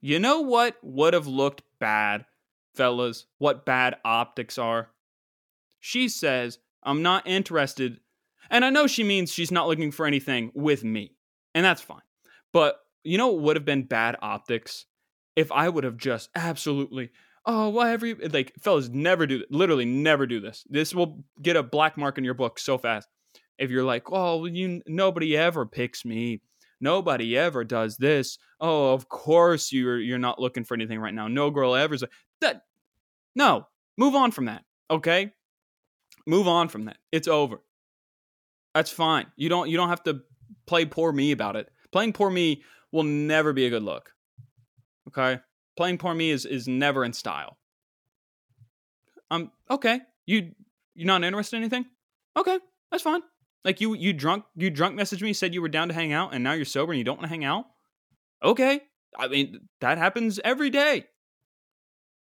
You 0.00 0.18
know 0.18 0.40
what 0.40 0.76
would 0.82 1.14
have 1.14 1.26
looked 1.26 1.62
bad, 1.78 2.26
fellas? 2.74 3.26
What 3.38 3.64
bad 3.64 3.96
optics 4.04 4.58
are? 4.58 4.90
She 5.80 6.08
says, 6.08 6.58
I'm 6.82 7.02
not 7.02 7.26
interested. 7.26 8.00
And 8.50 8.64
I 8.64 8.70
know 8.70 8.86
she 8.86 9.04
means 9.04 9.32
she's 9.32 9.50
not 9.52 9.68
looking 9.68 9.92
for 9.92 10.06
anything 10.06 10.50
with 10.54 10.84
me. 10.84 11.16
And 11.54 11.64
that's 11.64 11.82
fine. 11.82 12.02
But 12.52 12.76
you 13.04 13.18
know 13.18 13.28
what 13.28 13.42
would 13.42 13.56
have 13.56 13.64
been 13.64 13.84
bad 13.84 14.16
optics? 14.20 14.86
If 15.36 15.50
I 15.50 15.68
would 15.68 15.84
have 15.84 15.96
just 15.96 16.28
absolutely, 16.34 17.10
oh, 17.46 17.70
whatever 17.70 18.06
you, 18.06 18.16
like, 18.32 18.52
fellas, 18.60 18.88
never 18.88 19.26
do, 19.26 19.44
literally 19.50 19.86
never 19.86 20.26
do 20.26 20.40
this. 20.40 20.64
This 20.68 20.94
will 20.94 21.24
get 21.40 21.56
a 21.56 21.62
black 21.62 21.96
mark 21.96 22.18
in 22.18 22.24
your 22.24 22.34
book 22.34 22.58
so 22.58 22.76
fast. 22.76 23.08
If 23.58 23.70
you're 23.70 23.84
like, 23.84 24.10
oh, 24.10 24.46
you, 24.46 24.82
nobody 24.86 25.36
ever 25.36 25.66
picks 25.66 26.04
me. 26.04 26.40
Nobody 26.80 27.38
ever 27.38 27.62
does 27.62 27.96
this. 27.96 28.38
Oh, 28.60 28.92
of 28.92 29.08
course 29.08 29.70
you're 29.70 30.00
you're 30.00 30.18
not 30.18 30.40
looking 30.40 30.64
for 30.64 30.74
anything 30.74 30.98
right 30.98 31.14
now. 31.14 31.28
No 31.28 31.50
girl 31.50 31.76
ever. 31.76 31.96
That 32.40 32.62
no, 33.36 33.68
move 33.96 34.16
on 34.16 34.32
from 34.32 34.46
that. 34.46 34.64
Okay, 34.90 35.32
move 36.26 36.48
on 36.48 36.68
from 36.68 36.86
that. 36.86 36.96
It's 37.12 37.28
over. 37.28 37.60
That's 38.74 38.90
fine. 38.90 39.26
You 39.36 39.48
don't 39.48 39.70
you 39.70 39.76
don't 39.76 39.90
have 39.90 40.02
to 40.04 40.22
play 40.66 40.84
poor 40.84 41.12
me 41.12 41.30
about 41.32 41.54
it. 41.54 41.70
Playing 41.92 42.14
poor 42.14 42.30
me 42.30 42.62
will 42.90 43.04
never 43.04 43.52
be 43.52 43.66
a 43.66 43.70
good 43.70 43.82
look. 43.82 44.12
Okay? 45.08 45.40
Playing 45.76 45.98
poor 45.98 46.14
me 46.14 46.30
is 46.30 46.46
is 46.46 46.66
never 46.66 47.04
in 47.04 47.12
style. 47.12 47.58
Um 49.30 49.52
okay. 49.70 50.00
You 50.26 50.52
you're 50.94 51.06
not 51.06 51.24
interested 51.24 51.56
in 51.56 51.62
anything? 51.62 51.86
Okay, 52.36 52.58
that's 52.90 53.02
fine. 53.02 53.22
Like 53.64 53.80
you 53.80 53.94
you 53.94 54.12
drunk 54.12 54.44
you 54.56 54.70
drunk 54.70 54.98
messaged 54.98 55.22
me, 55.22 55.32
said 55.32 55.54
you 55.54 55.62
were 55.62 55.68
down 55.68 55.88
to 55.88 55.94
hang 55.94 56.12
out, 56.12 56.34
and 56.34 56.42
now 56.42 56.52
you're 56.52 56.64
sober 56.64 56.92
and 56.92 56.98
you 56.98 57.04
don't 57.04 57.18
want 57.18 57.26
to 57.26 57.34
hang 57.34 57.44
out? 57.44 57.66
Okay. 58.42 58.80
I 59.16 59.28
mean, 59.28 59.68
that 59.80 59.98
happens 59.98 60.40
every 60.42 60.70
day. 60.70 61.06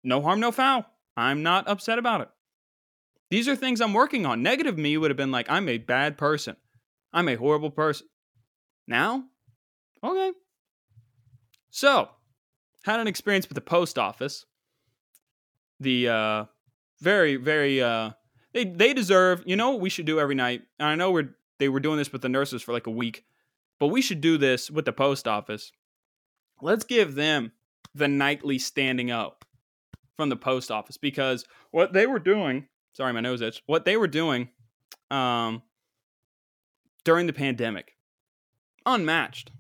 No 0.04 0.22
harm, 0.22 0.40
no 0.40 0.52
foul. 0.52 0.86
I'm 1.18 1.42
not 1.44 1.68
upset 1.68 1.98
about 1.98 2.22
it. 2.22 2.30
These 3.32 3.48
are 3.48 3.56
things 3.56 3.82
I'm 3.82 3.94
working 3.94 4.26
on. 4.26 4.44
Negative 4.44 4.78
me 4.78 4.98
would 4.98 5.10
have 5.10 5.18
been 5.18 5.32
like, 5.32 5.50
I'm 5.50 5.68
a 5.68 5.80
bad 5.80 6.18
person. 6.18 6.56
I'm 7.12 7.28
a 7.28 7.36
horrible 7.36 7.72
person. 7.72 8.08
Now, 8.88 9.24
okay. 10.04 10.32
So, 11.72 12.10
had 12.84 13.00
an 13.00 13.08
experience 13.08 13.50
with 13.50 13.56
the 13.56 13.62
post 13.62 13.98
office. 13.98 14.46
The 15.80 16.08
uh 16.08 16.46
very, 17.02 17.36
very 17.36 17.82
uh 17.82 18.12
they 18.56 18.64
they 18.64 18.94
deserve. 18.94 19.44
You 19.46 19.56
know 19.56 19.72
what 19.72 19.82
we 19.82 19.90
should 19.90 20.06
do 20.06 20.20
every 20.20 20.34
night. 20.34 20.64
And 20.80 20.88
I 20.88 20.96
know 20.96 21.12
we're 21.12 21.36
they 21.60 21.70
were 21.70 21.82
doing 21.82 21.98
this 21.98 22.12
with 22.12 22.24
the 22.24 22.30
nurses 22.30 22.64
for 22.64 22.72
like 22.72 22.88
a 22.88 22.92
week, 22.92 23.26
but 23.80 23.88
we 23.88 24.02
should 24.02 24.22
do 24.22 24.38
this 24.40 24.72
with 24.72 24.86
the 24.86 24.94
post 24.94 25.28
office. 25.28 25.72
Let's 26.62 26.86
give 26.86 27.16
them 27.16 27.52
the 27.94 28.08
nightly 28.08 28.58
standing 28.58 29.12
up 29.12 29.46
from 30.16 30.30
the 30.30 30.36
post 30.38 30.72
office 30.72 30.98
because 30.98 31.46
what 31.72 31.94
they 31.94 32.08
were 32.08 32.20
doing. 32.20 32.68
Sorry, 32.94 33.12
my 33.12 33.20
nose 33.20 33.42
itch. 33.42 33.62
What 33.66 33.84
they 33.84 33.98
were 33.98 34.08
doing, 34.08 34.48
um, 35.12 35.62
during 37.04 37.28
the 37.28 37.34
pandemic, 37.34 37.92
unmatched. 38.86 39.52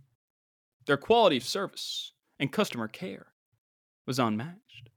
Their 0.85 0.97
quality 0.97 1.35
of 1.37 1.43
service 1.43 2.13
and 2.39 2.51
customer 2.51 2.87
care 2.87 3.27
was 4.05 4.19
unmatched. 4.19 4.89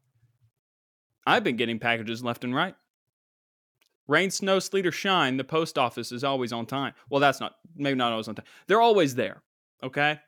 I've 1.27 1.43
been 1.43 1.57
getting 1.57 1.79
packages 1.79 2.23
left 2.23 2.45
and 2.45 2.55
right. 2.55 2.77
Rain, 4.09 4.31
snow, 4.31 4.59
sleet, 4.59 4.87
or 4.87 4.93
shine, 4.93 5.37
the 5.37 5.45
post 5.45 5.77
office 5.77 6.11
is 6.11 6.25
always 6.25 6.53
on 6.53 6.65
time. 6.65 6.95
Well, 7.11 7.21
that's 7.21 7.41
not, 7.41 7.57
maybe 7.77 7.97
not 7.97 8.11
always 8.11 8.27
on 8.27 8.35
time. 8.35 8.47
They're 8.67 8.81
always 8.81 9.15
there, 9.15 9.43
okay? 9.83 10.19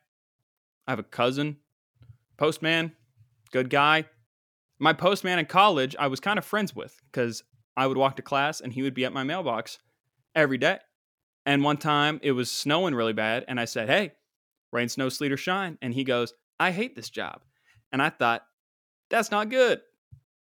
I 0.87 0.91
have 0.91 0.99
a 0.99 1.03
cousin, 1.03 1.57
postman, 2.37 2.93
good 3.51 3.71
guy. 3.71 4.05
My 4.79 4.93
postman 4.93 5.39
in 5.39 5.47
college, 5.47 5.95
I 5.99 6.07
was 6.07 6.19
kind 6.19 6.37
of 6.37 6.45
friends 6.45 6.75
with 6.75 6.95
because 7.11 7.43
I 7.75 7.87
would 7.87 7.97
walk 7.97 8.17
to 8.17 8.21
class 8.21 8.61
and 8.61 8.71
he 8.71 8.83
would 8.83 8.93
be 8.93 9.05
at 9.05 9.13
my 9.13 9.23
mailbox 9.23 9.79
every 10.35 10.57
day. 10.59 10.79
And 11.45 11.63
one 11.63 11.77
time 11.77 12.19
it 12.21 12.33
was 12.33 12.51
snowing 12.51 12.93
really 12.93 13.13
bad, 13.13 13.45
and 13.47 13.59
I 13.59 13.65
said, 13.65 13.89
Hey, 13.89 14.11
rain, 14.71 14.89
snow, 14.89 15.09
sleet, 15.09 15.31
or 15.31 15.37
shine. 15.37 15.79
And 15.81 15.93
he 15.93 16.03
goes, 16.03 16.33
I 16.59 16.69
hate 16.69 16.95
this 16.95 17.09
job. 17.09 17.41
And 17.91 17.99
I 17.99 18.09
thought, 18.09 18.43
That's 19.09 19.31
not 19.31 19.49
good. 19.49 19.81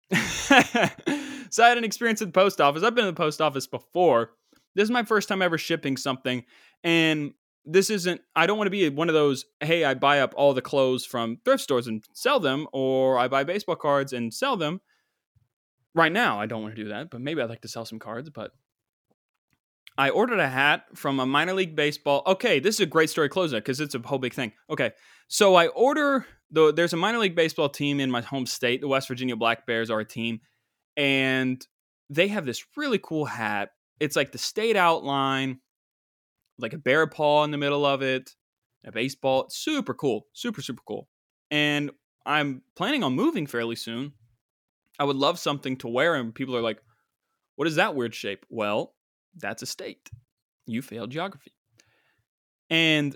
so 1.50 1.64
I 1.64 1.70
had 1.70 1.78
an 1.78 1.84
experience 1.84 2.22
at 2.22 2.28
the 2.28 2.32
post 2.32 2.62
office. 2.62 2.84
I've 2.84 2.96
been 2.96 3.06
in 3.06 3.14
the 3.14 3.18
post 3.18 3.42
office 3.42 3.68
before. 3.68 4.32
This 4.76 4.84
is 4.84 4.92
my 4.92 5.04
first 5.04 5.30
time 5.30 5.42
ever 5.42 5.58
shipping 5.58 5.98
something. 5.98 6.44
And 6.84 7.34
this 7.66 7.90
isn't, 7.90 8.22
I 8.36 8.46
don't 8.46 8.58
want 8.58 8.68
to 8.68 8.72
be 8.72 8.90
one 8.90 9.10
of 9.10 9.16
those, 9.16 9.46
hey, 9.60 9.86
I 9.86 9.94
buy 9.94 10.20
up 10.20 10.34
all 10.38 10.54
the 10.54 10.62
clothes 10.62 11.06
from 11.06 11.40
thrift 11.46 11.64
stores 11.64 11.88
and 11.88 12.04
sell 12.14 12.40
them, 12.40 12.68
or 12.74 13.18
I 13.18 13.28
buy 13.28 13.44
baseball 13.44 13.76
cards 13.76 14.14
and 14.14 14.34
sell 14.34 14.58
them. 14.58 14.82
Right 15.94 16.12
now, 16.12 16.40
I 16.40 16.46
don't 16.46 16.62
want 16.62 16.76
to 16.76 16.84
do 16.84 16.90
that, 16.90 17.10
but 17.10 17.22
maybe 17.22 17.42
I'd 17.42 17.50
like 17.50 17.62
to 17.62 17.70
sell 17.70 17.86
some 17.86 18.00
cards. 18.00 18.30
But 18.30 18.52
I 19.98 20.10
ordered 20.10 20.40
a 20.40 20.50
hat 20.50 20.86
from 20.94 21.20
a 21.20 21.26
minor 21.26 21.54
league 21.54 21.76
baseball. 21.76 22.22
Okay, 22.28 22.60
this 22.60 22.76
is 22.76 22.82
a 22.82 22.86
great 22.86 23.10
story 23.10 23.30
closer 23.30 23.58
because 23.58 23.80
it's 23.80 23.96
a 23.96 24.00
whole 24.00 24.20
big 24.20 24.34
thing. 24.34 24.52
Okay, 24.70 24.92
so 25.30 25.56
I 25.56 25.68
order 25.68 26.26
the 26.52 26.74
there's 26.74 26.94
a 26.94 26.98
minor 26.98 27.20
league 27.20 27.36
baseball 27.36 27.70
team 27.70 28.00
in 28.00 28.12
my 28.12 28.22
home 28.22 28.46
state. 28.46 28.82
The 28.82 28.90
West 28.90 29.08
Virginia 29.08 29.38
Black 29.38 29.66
Bears 29.66 29.90
are 29.90 30.02
a 30.02 30.06
team, 30.06 30.42
and 30.98 31.66
they 32.10 32.28
have 32.28 32.46
this 32.46 32.66
really 32.76 33.00
cool 33.00 33.26
hat. 33.26 33.72
It's 34.00 34.16
like 34.16 34.32
the 34.32 34.38
state 34.38 34.76
outline, 34.76 35.60
like 36.58 36.74
a 36.74 36.78
bear 36.78 37.08
paw 37.08 37.44
in 37.44 37.52
the 37.52 37.58
middle 37.58 37.86
of 37.86 38.02
it, 38.02 38.36
a 38.86 38.92
baseball. 38.92 39.46
It's 39.46 39.58
super 39.58 39.94
cool, 39.94 40.28
super 40.34 40.62
super 40.62 40.84
cool. 40.88 41.08
And 41.52 41.92
I'm 42.26 42.62
planning 42.76 43.04
on 43.04 43.14
moving 43.14 43.48
fairly 43.48 43.76
soon. 43.76 44.14
I 44.98 45.04
would 45.04 45.18
love 45.18 45.40
something 45.40 45.78
to 45.78 45.88
wear, 45.88 46.16
and 46.16 46.34
people 46.34 46.56
are 46.56 46.62
like, 46.62 46.82
"What 47.56 47.68
is 47.68 47.76
that 47.76 47.96
weird 47.96 48.16
shape?" 48.16 48.46
Well, 48.50 48.96
that's 49.36 49.62
a 49.62 49.66
state. 49.66 50.10
You 50.66 50.82
failed 50.82 51.12
geography. 51.12 51.52
And 52.70 53.16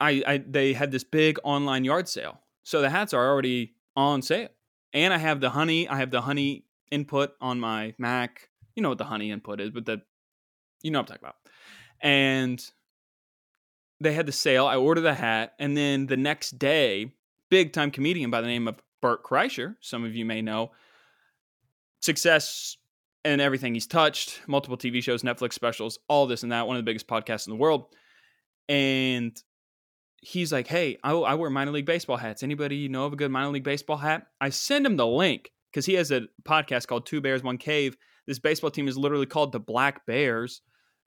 I, 0.00 0.22
I 0.26 0.38
they 0.38 0.72
had 0.72 0.90
this 0.90 1.04
big 1.04 1.38
online 1.44 1.84
yard 1.84 2.08
sale. 2.08 2.40
So 2.62 2.80
the 2.80 2.90
hats 2.90 3.14
are 3.14 3.28
already 3.30 3.74
on 3.96 4.22
sale. 4.22 4.48
And 4.92 5.14
I 5.14 5.18
have 5.18 5.40
the 5.40 5.50
honey, 5.50 5.88
I 5.88 5.96
have 5.96 6.10
the 6.10 6.20
honey 6.20 6.64
input 6.90 7.32
on 7.40 7.60
my 7.60 7.94
Mac. 7.98 8.48
You 8.74 8.82
know 8.82 8.88
what 8.90 8.98
the 8.98 9.04
honey 9.04 9.30
input 9.30 9.60
is, 9.60 9.70
but 9.70 9.86
the 9.86 10.02
you 10.82 10.90
know 10.90 10.98
what 11.00 11.10
I'm 11.10 11.16
talking 11.16 11.24
about. 11.24 11.36
And 12.00 12.64
they 14.00 14.12
had 14.14 14.26
the 14.26 14.32
sale. 14.32 14.66
I 14.66 14.76
ordered 14.76 15.02
the 15.02 15.14
hat, 15.14 15.54
and 15.58 15.76
then 15.76 16.06
the 16.06 16.16
next 16.16 16.58
day, 16.58 17.12
big 17.50 17.72
time 17.72 17.90
comedian 17.90 18.30
by 18.30 18.40
the 18.40 18.46
name 18.46 18.68
of 18.68 18.80
Bert 19.02 19.22
Kreischer, 19.22 19.76
some 19.80 20.04
of 20.04 20.14
you 20.14 20.24
may 20.24 20.42
know, 20.42 20.72
success 22.00 22.76
and 23.24 23.40
everything 23.40 23.74
he's 23.74 23.86
touched, 23.86 24.40
multiple 24.46 24.78
TV 24.78 25.02
shows, 25.02 25.22
Netflix 25.22 25.52
specials, 25.52 25.98
all 26.08 26.26
this 26.26 26.42
and 26.42 26.52
that, 26.52 26.66
one 26.66 26.76
of 26.76 26.80
the 26.80 26.88
biggest 26.88 27.06
podcasts 27.06 27.46
in 27.46 27.52
the 27.52 27.58
world. 27.58 27.86
And 28.68 29.38
he's 30.22 30.52
like, 30.52 30.66
Hey, 30.66 30.98
I, 31.02 31.12
I 31.12 31.34
wear 31.34 31.50
minor 31.50 31.72
league 31.72 31.86
baseball 31.86 32.16
hats. 32.16 32.42
Anybody 32.42 32.88
know 32.88 33.04
of 33.04 33.12
a 33.12 33.16
good 33.16 33.30
minor 33.30 33.50
league 33.50 33.64
baseball 33.64 33.98
hat? 33.98 34.26
I 34.40 34.50
send 34.50 34.86
him 34.86 34.96
the 34.96 35.06
link 35.06 35.50
because 35.70 35.86
he 35.86 35.94
has 35.94 36.10
a 36.10 36.22
podcast 36.44 36.86
called 36.86 37.06
Two 37.06 37.20
Bears, 37.20 37.42
One 37.42 37.58
Cave. 37.58 37.96
This 38.26 38.38
baseball 38.38 38.70
team 38.70 38.88
is 38.88 38.96
literally 38.96 39.26
called 39.26 39.52
the 39.52 39.60
Black 39.60 40.06
Bears. 40.06 40.62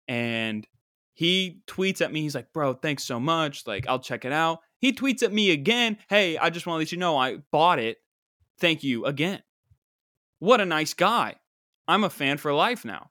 And 0.08 0.68
he 1.14 1.62
tweets 1.68 2.02
at 2.02 2.12
me. 2.12 2.22
He's 2.22 2.36
like, 2.36 2.52
Bro, 2.54 2.76
thanks 2.76 3.04
so 3.04 3.20
much. 3.20 3.66
Like, 3.68 3.88
I'll 3.88 4.00
check 4.00 4.26
it 4.26 4.32
out. 4.32 4.60
He 4.80 4.92
tweets 4.92 5.24
at 5.24 5.32
me 5.32 5.52
again. 5.52 5.98
Hey, 6.10 6.38
I 6.38 6.50
just 6.50 6.66
want 6.66 6.76
to 6.76 6.80
let 6.80 6.92
you 6.92 6.98
know 6.98 7.18
I 7.18 7.38
bought 7.52 7.80
it. 7.80 7.98
Thank 8.60 8.84
you 8.84 9.06
again. 9.06 9.42
What 10.40 10.62
a 10.62 10.66
nice 10.66 10.94
guy. 10.94 11.36
I'm 11.88 12.04
a 12.04 12.10
fan 12.10 12.38
for 12.38 12.54
life 12.54 12.84
now. 12.84 13.10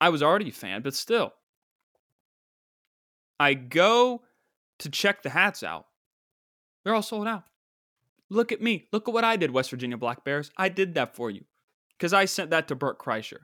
I 0.00 0.10
was 0.10 0.22
already 0.22 0.50
a 0.50 0.52
fan, 0.52 0.82
but 0.82 0.94
still. 0.94 1.32
I 3.40 3.54
go 3.54 4.22
to 4.78 4.90
check 4.90 5.22
the 5.22 5.30
hats 5.30 5.62
out. 5.62 5.86
They're 6.84 6.94
all 6.94 7.02
sold 7.02 7.26
out. 7.26 7.44
Look 8.28 8.52
at 8.52 8.60
me. 8.60 8.88
Look 8.92 9.08
at 9.08 9.14
what 9.14 9.24
I 9.24 9.36
did, 9.36 9.50
West 9.50 9.70
Virginia 9.70 9.96
Black 9.96 10.24
Bears. 10.24 10.50
I 10.56 10.68
did 10.68 10.94
that 10.94 11.14
for 11.14 11.30
you 11.30 11.44
because 11.96 12.12
I 12.12 12.24
sent 12.24 12.50
that 12.50 12.68
to 12.68 12.74
Bert 12.74 12.98
Kreischer. 12.98 13.40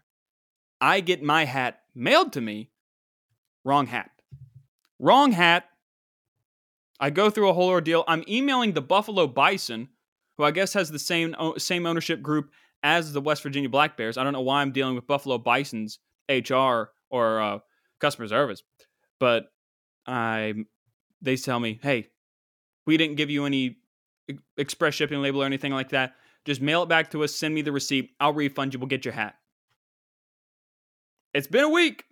I 0.80 1.00
get 1.00 1.22
my 1.22 1.44
hat 1.44 1.82
mailed 1.94 2.32
to 2.32 2.40
me. 2.40 2.70
Wrong 3.64 3.86
hat. 3.86 4.10
Wrong 4.98 5.32
hat. 5.32 5.68
I 6.98 7.10
go 7.10 7.30
through 7.30 7.48
a 7.48 7.52
whole 7.52 7.68
ordeal. 7.68 8.04
I'm 8.08 8.24
emailing 8.28 8.72
the 8.72 8.82
Buffalo 8.82 9.26
Bison, 9.26 9.88
who 10.36 10.44
I 10.44 10.50
guess 10.50 10.72
has 10.74 10.90
the 10.90 10.98
same 10.98 11.34
same 11.58 11.86
ownership 11.86 12.22
group 12.22 12.50
as 12.82 13.12
the 13.12 13.20
West 13.20 13.42
Virginia 13.42 13.68
Black 13.68 13.96
Bears. 13.96 14.16
I 14.16 14.24
don't 14.24 14.32
know 14.32 14.40
why 14.40 14.60
I'm 14.60 14.72
dealing 14.72 14.94
with 14.94 15.06
Buffalo 15.06 15.38
Bison's 15.38 16.00
HR 16.28 16.90
or 17.10 17.40
uh, 17.40 17.58
customer 18.00 18.26
service. 18.28 18.62
But 19.20 19.52
I, 20.06 20.54
they 21.20 21.36
tell 21.36 21.60
me, 21.60 21.78
hey, 21.82 22.08
we 22.86 22.96
didn't 22.96 23.16
give 23.16 23.30
you 23.30 23.46
any 23.46 23.78
express 24.56 24.94
shipping 24.94 25.20
label 25.22 25.42
or 25.42 25.46
anything 25.46 25.72
like 25.72 25.90
that. 25.90 26.14
Just 26.44 26.60
mail 26.60 26.82
it 26.82 26.88
back 26.88 27.10
to 27.12 27.22
us. 27.24 27.34
Send 27.34 27.54
me 27.54 27.62
the 27.62 27.72
receipt. 27.72 28.10
I'll 28.18 28.32
refund 28.32 28.74
you. 28.74 28.80
We'll 28.80 28.88
get 28.88 29.04
your 29.04 29.14
hat. 29.14 29.36
It's 31.34 31.46
been 31.46 31.64
a 31.64 31.68
week. 31.68 32.04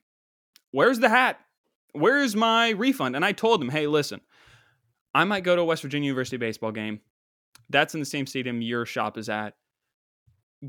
Where's 0.70 1.00
the 1.00 1.08
hat? 1.08 1.38
Where's 1.92 2.36
my 2.36 2.70
refund? 2.70 3.16
And 3.16 3.24
I 3.24 3.32
told 3.32 3.60
them, 3.60 3.68
hey, 3.68 3.86
listen, 3.86 4.20
I 5.14 5.24
might 5.24 5.44
go 5.44 5.56
to 5.56 5.62
a 5.62 5.64
West 5.64 5.82
Virginia 5.82 6.06
University 6.06 6.36
baseball 6.36 6.72
game. 6.72 7.00
That's 7.68 7.94
in 7.94 8.00
the 8.00 8.06
same 8.06 8.26
stadium 8.26 8.62
your 8.62 8.86
shop 8.86 9.18
is 9.18 9.28
at. 9.28 9.54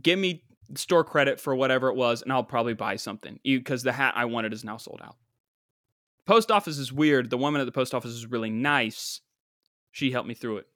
Give 0.01 0.17
me 0.17 0.43
store 0.75 1.03
credit 1.03 1.39
for 1.39 1.55
whatever 1.55 1.89
it 1.89 1.95
was, 1.95 2.21
and 2.21 2.31
I'll 2.31 2.43
probably 2.43 2.73
buy 2.73 2.95
something 2.95 3.39
because 3.43 3.83
the 3.83 3.91
hat 3.91 4.13
I 4.15 4.25
wanted 4.25 4.53
is 4.53 4.63
now 4.63 4.77
sold 4.77 5.01
out. 5.03 5.15
Post 6.25 6.51
office 6.51 6.77
is 6.77 6.93
weird. 6.93 7.29
The 7.29 7.37
woman 7.37 7.61
at 7.61 7.65
the 7.65 7.71
post 7.71 7.93
office 7.93 8.11
is 8.11 8.25
really 8.25 8.49
nice. 8.49 9.21
She 9.91 10.11
helped 10.11 10.27
me 10.27 10.33
through 10.33 10.57
it. 10.57 10.67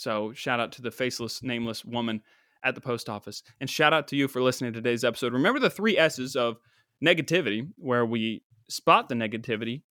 So 0.00 0.32
shout 0.32 0.60
out 0.60 0.72
to 0.72 0.82
the 0.82 0.90
faceless, 0.90 1.42
nameless 1.42 1.84
woman 1.84 2.22
at 2.64 2.74
the 2.74 2.80
post 2.80 3.10
office. 3.10 3.42
And 3.60 3.68
shout 3.68 3.92
out 3.92 4.08
to 4.08 4.16
you 4.16 4.28
for 4.28 4.42
listening 4.42 4.72
to 4.72 4.78
today's 4.78 5.04
episode. 5.04 5.34
Remember 5.34 5.60
the 5.60 5.68
three 5.68 5.98
S's 5.98 6.36
of 6.36 6.56
negativity, 7.04 7.68
where 7.76 8.06
we 8.06 8.42
spot 8.68 9.10
the 9.10 9.14
negativity, 9.14 9.82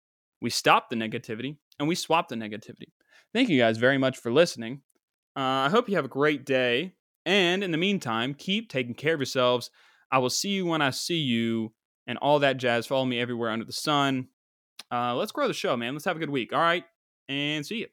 we 0.41 0.49
stop 0.49 0.89
the 0.89 0.95
negativity, 0.95 1.57
and 1.77 1.87
we 1.87 1.93
swap 1.93 2.27
the 2.27 2.35
negativity. 2.35 2.89
Thank 3.33 3.49
you 3.49 3.59
guys 3.59 3.77
very 3.77 3.99
much 3.99 4.17
for 4.17 4.31
listening. 4.31 4.81
Uh, 5.35 5.67
I 5.67 5.69
hope 5.69 5.87
you 5.87 5.95
have 5.95 6.05
a 6.05 6.09
great 6.09 6.43
day. 6.43 6.93
And 7.25 7.63
in 7.63 7.71
the 7.71 7.77
meantime, 7.77 8.33
keep 8.33 8.69
taking 8.69 8.95
care 8.95 9.13
of 9.13 9.19
yourselves. 9.19 9.69
I 10.11 10.17
will 10.17 10.31
see 10.31 10.49
you 10.49 10.65
when 10.65 10.81
I 10.81 10.89
see 10.89 11.19
you 11.19 11.71
and 12.07 12.17
all 12.17 12.39
that 12.39 12.57
jazz. 12.57 12.87
Follow 12.87 13.05
me 13.05 13.19
everywhere 13.19 13.51
under 13.51 13.65
the 13.65 13.73
sun. 13.73 14.29
Uh, 14.91 15.13
let's 15.15 15.31
grow 15.31 15.47
the 15.47 15.53
show, 15.53 15.77
man. 15.77 15.93
Let's 15.93 16.05
have 16.05 16.15
a 16.15 16.19
good 16.19 16.31
week. 16.31 16.51
All 16.51 16.59
right. 16.59 16.83
And 17.27 17.63
see 17.63 17.81
you. 17.81 17.87